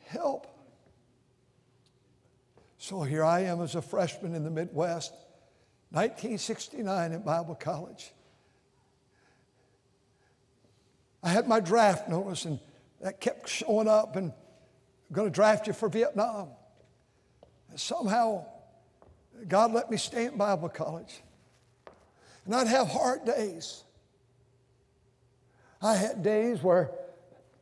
Help. 0.05 0.47
So 2.77 3.03
here 3.03 3.25
I 3.25 3.41
am 3.41 3.61
as 3.61 3.75
a 3.75 3.81
freshman 3.81 4.33
in 4.35 4.45
the 4.45 4.49
Midwest, 4.49 5.11
1969 5.89 7.11
at 7.11 7.25
Bible 7.25 7.55
College. 7.55 8.13
I 11.21 11.29
had 11.29 11.45
my 11.45 11.59
draft 11.59 12.07
notice, 12.07 12.45
and 12.45 12.59
that 13.01 13.19
kept 13.19 13.49
showing 13.49 13.87
up 13.87 14.15
and 14.15 14.31
going 15.11 15.27
to 15.27 15.33
draft 15.33 15.67
you 15.67 15.73
for 15.73 15.89
Vietnam. 15.89 16.49
And 17.69 17.79
somehow, 17.79 18.45
God 19.47 19.73
let 19.73 19.89
me 19.89 19.97
stay 19.97 20.25
in 20.25 20.37
Bible 20.37 20.69
college. 20.69 21.21
And 22.45 22.55
I'd 22.55 22.67
have 22.67 22.87
hard 22.87 23.25
days. 23.25 23.83
I 25.81 25.95
had 25.95 26.23
days 26.23 26.61
where 26.61 26.91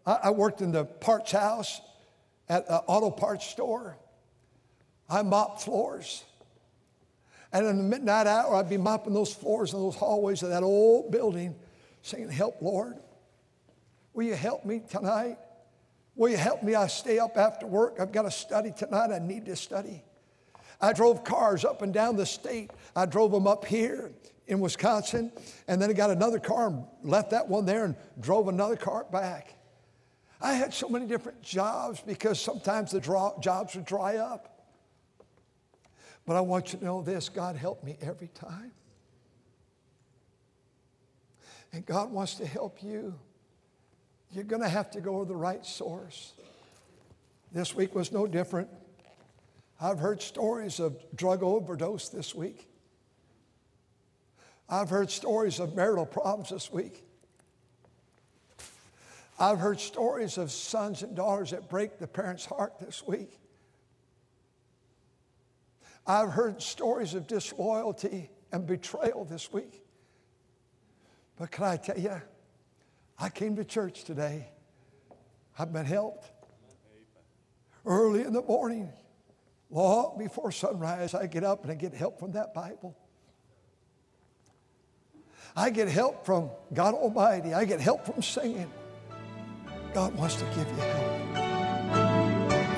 I, 0.05 0.31
worked 0.31 0.61
in 0.61 0.71
the 0.71 0.85
parts 0.85 1.31
house 1.31 1.81
at 2.47 2.67
an 2.67 2.81
auto 2.87 3.11
parts 3.11 3.45
store. 3.45 3.97
I 5.09 5.21
mopped 5.21 5.61
floors. 5.61 6.23
And 7.53 7.65
in 7.65 7.77
the 7.77 7.83
midnight 7.83 8.27
hour, 8.27 8.55
I'd 8.55 8.69
be 8.69 8.77
mopping 8.77 9.13
those 9.13 9.33
floors 9.33 9.73
in 9.73 9.79
those 9.79 9.95
hallways 9.95 10.43
of 10.43 10.49
that 10.49 10.63
old 10.63 11.11
building, 11.11 11.55
saying, 12.01 12.29
Help, 12.29 12.61
Lord. 12.61 12.97
Will 14.19 14.25
you 14.25 14.35
help 14.35 14.65
me 14.65 14.81
tonight? 14.85 15.37
Will 16.17 16.27
you 16.27 16.35
help 16.35 16.61
me? 16.61 16.75
I 16.75 16.87
stay 16.87 17.19
up 17.19 17.37
after 17.37 17.65
work. 17.65 18.01
I've 18.01 18.11
got 18.11 18.23
to 18.23 18.31
study 18.31 18.73
tonight. 18.77 19.11
I 19.13 19.19
need 19.19 19.45
to 19.45 19.55
study. 19.55 20.03
I 20.81 20.91
drove 20.91 21.23
cars 21.23 21.63
up 21.63 21.83
and 21.83 21.93
down 21.93 22.17
the 22.17 22.25
state. 22.25 22.71
I 22.97 23.05
drove 23.05 23.31
them 23.31 23.47
up 23.47 23.63
here 23.63 24.11
in 24.47 24.59
Wisconsin, 24.59 25.31
and 25.69 25.81
then 25.81 25.89
I 25.89 25.93
got 25.93 26.09
another 26.09 26.37
car 26.37 26.67
and 26.67 26.83
left 27.01 27.29
that 27.29 27.47
one 27.47 27.65
there 27.65 27.85
and 27.85 27.95
drove 28.19 28.49
another 28.49 28.75
car 28.75 29.05
back. 29.09 29.55
I 30.41 30.51
had 30.51 30.73
so 30.73 30.89
many 30.89 31.05
different 31.05 31.41
jobs 31.41 32.01
because 32.01 32.41
sometimes 32.41 32.91
the 32.91 32.99
draw, 32.99 33.39
jobs 33.39 33.75
would 33.75 33.85
dry 33.85 34.17
up. 34.17 34.65
But 36.25 36.35
I 36.35 36.41
want 36.41 36.73
you 36.73 36.79
to 36.79 36.83
know 36.83 37.01
this 37.01 37.29
God 37.29 37.55
helped 37.55 37.85
me 37.85 37.95
every 38.01 38.27
time. 38.27 38.73
And 41.71 41.85
God 41.85 42.11
wants 42.11 42.35
to 42.35 42.45
help 42.45 42.83
you 42.83 43.17
you're 44.31 44.43
going 44.43 44.61
to 44.61 44.69
have 44.69 44.91
to 44.91 45.01
go 45.01 45.23
to 45.23 45.27
the 45.27 45.35
right 45.35 45.65
source. 45.65 46.33
This 47.51 47.75
week 47.75 47.95
was 47.95 48.11
no 48.11 48.27
different. 48.27 48.69
I've 49.81 49.99
heard 49.99 50.21
stories 50.21 50.79
of 50.79 50.97
drug 51.15 51.41
overdose 51.41 52.09
this 52.09 52.35
week. 52.35 52.67
I've 54.67 54.89
heard 54.89 55.09
stories 55.09 55.59
of 55.59 55.75
marital 55.75 56.05
problems 56.05 56.49
this 56.49 56.71
week. 56.71 57.03
I've 59.39 59.57
heard 59.57 59.79
stories 59.79 60.37
of 60.37 60.51
sons 60.51 61.01
and 61.01 61.15
daughters 61.15 61.51
that 61.51 61.69
break 61.69 61.97
the 61.97 62.07
parents' 62.07 62.45
heart 62.45 62.73
this 62.79 63.07
week. 63.07 63.39
I've 66.05 66.31
heard 66.31 66.61
stories 66.61 67.13
of 67.13 67.25
disloyalty 67.25 68.29
and 68.51 68.67
betrayal 68.67 69.25
this 69.25 69.51
week. 69.51 69.83
But 71.37 71.51
can 71.51 71.63
I 71.63 71.77
tell 71.77 71.97
you, 71.97 72.21
I 73.19 73.29
came 73.29 73.55
to 73.57 73.65
church 73.65 74.03
today. 74.05 74.47
I've 75.57 75.73
been 75.73 75.85
helped. 75.85 76.31
Early 77.85 78.21
in 78.21 78.33
the 78.33 78.41
morning, 78.41 78.89
long 79.69 80.17
before 80.17 80.51
sunrise, 80.51 81.13
I 81.13 81.27
get 81.27 81.43
up 81.43 81.63
and 81.63 81.71
I 81.71 81.75
get 81.75 81.93
help 81.93 82.19
from 82.19 82.33
that 82.33 82.53
Bible. 82.53 82.97
I 85.55 85.69
get 85.69 85.87
help 85.87 86.25
from 86.25 86.49
God 86.73 86.93
Almighty. 86.93 87.53
I 87.53 87.65
get 87.65 87.81
help 87.81 88.05
from 88.05 88.21
singing. 88.21 88.71
God 89.93 90.15
wants 90.15 90.35
to 90.35 90.45
give 90.55 90.67
you 90.67 90.83
help. 90.83 91.19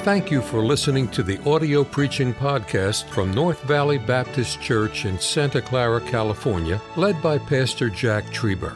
Thank 0.03 0.31
you 0.31 0.41
for 0.41 0.63
listening 0.63 1.07
to 1.09 1.21
the 1.21 1.37
audio 1.47 1.83
preaching 1.83 2.33
podcast 2.33 3.07
from 3.09 3.31
North 3.31 3.61
Valley 3.63 3.99
Baptist 3.99 4.59
Church 4.59 5.05
in 5.05 5.19
Santa 5.19 5.61
Clara, 5.61 6.01
California, 6.01 6.81
led 6.95 7.21
by 7.21 7.37
Pastor 7.37 7.89
Jack 7.89 8.23
Trieber. 8.27 8.75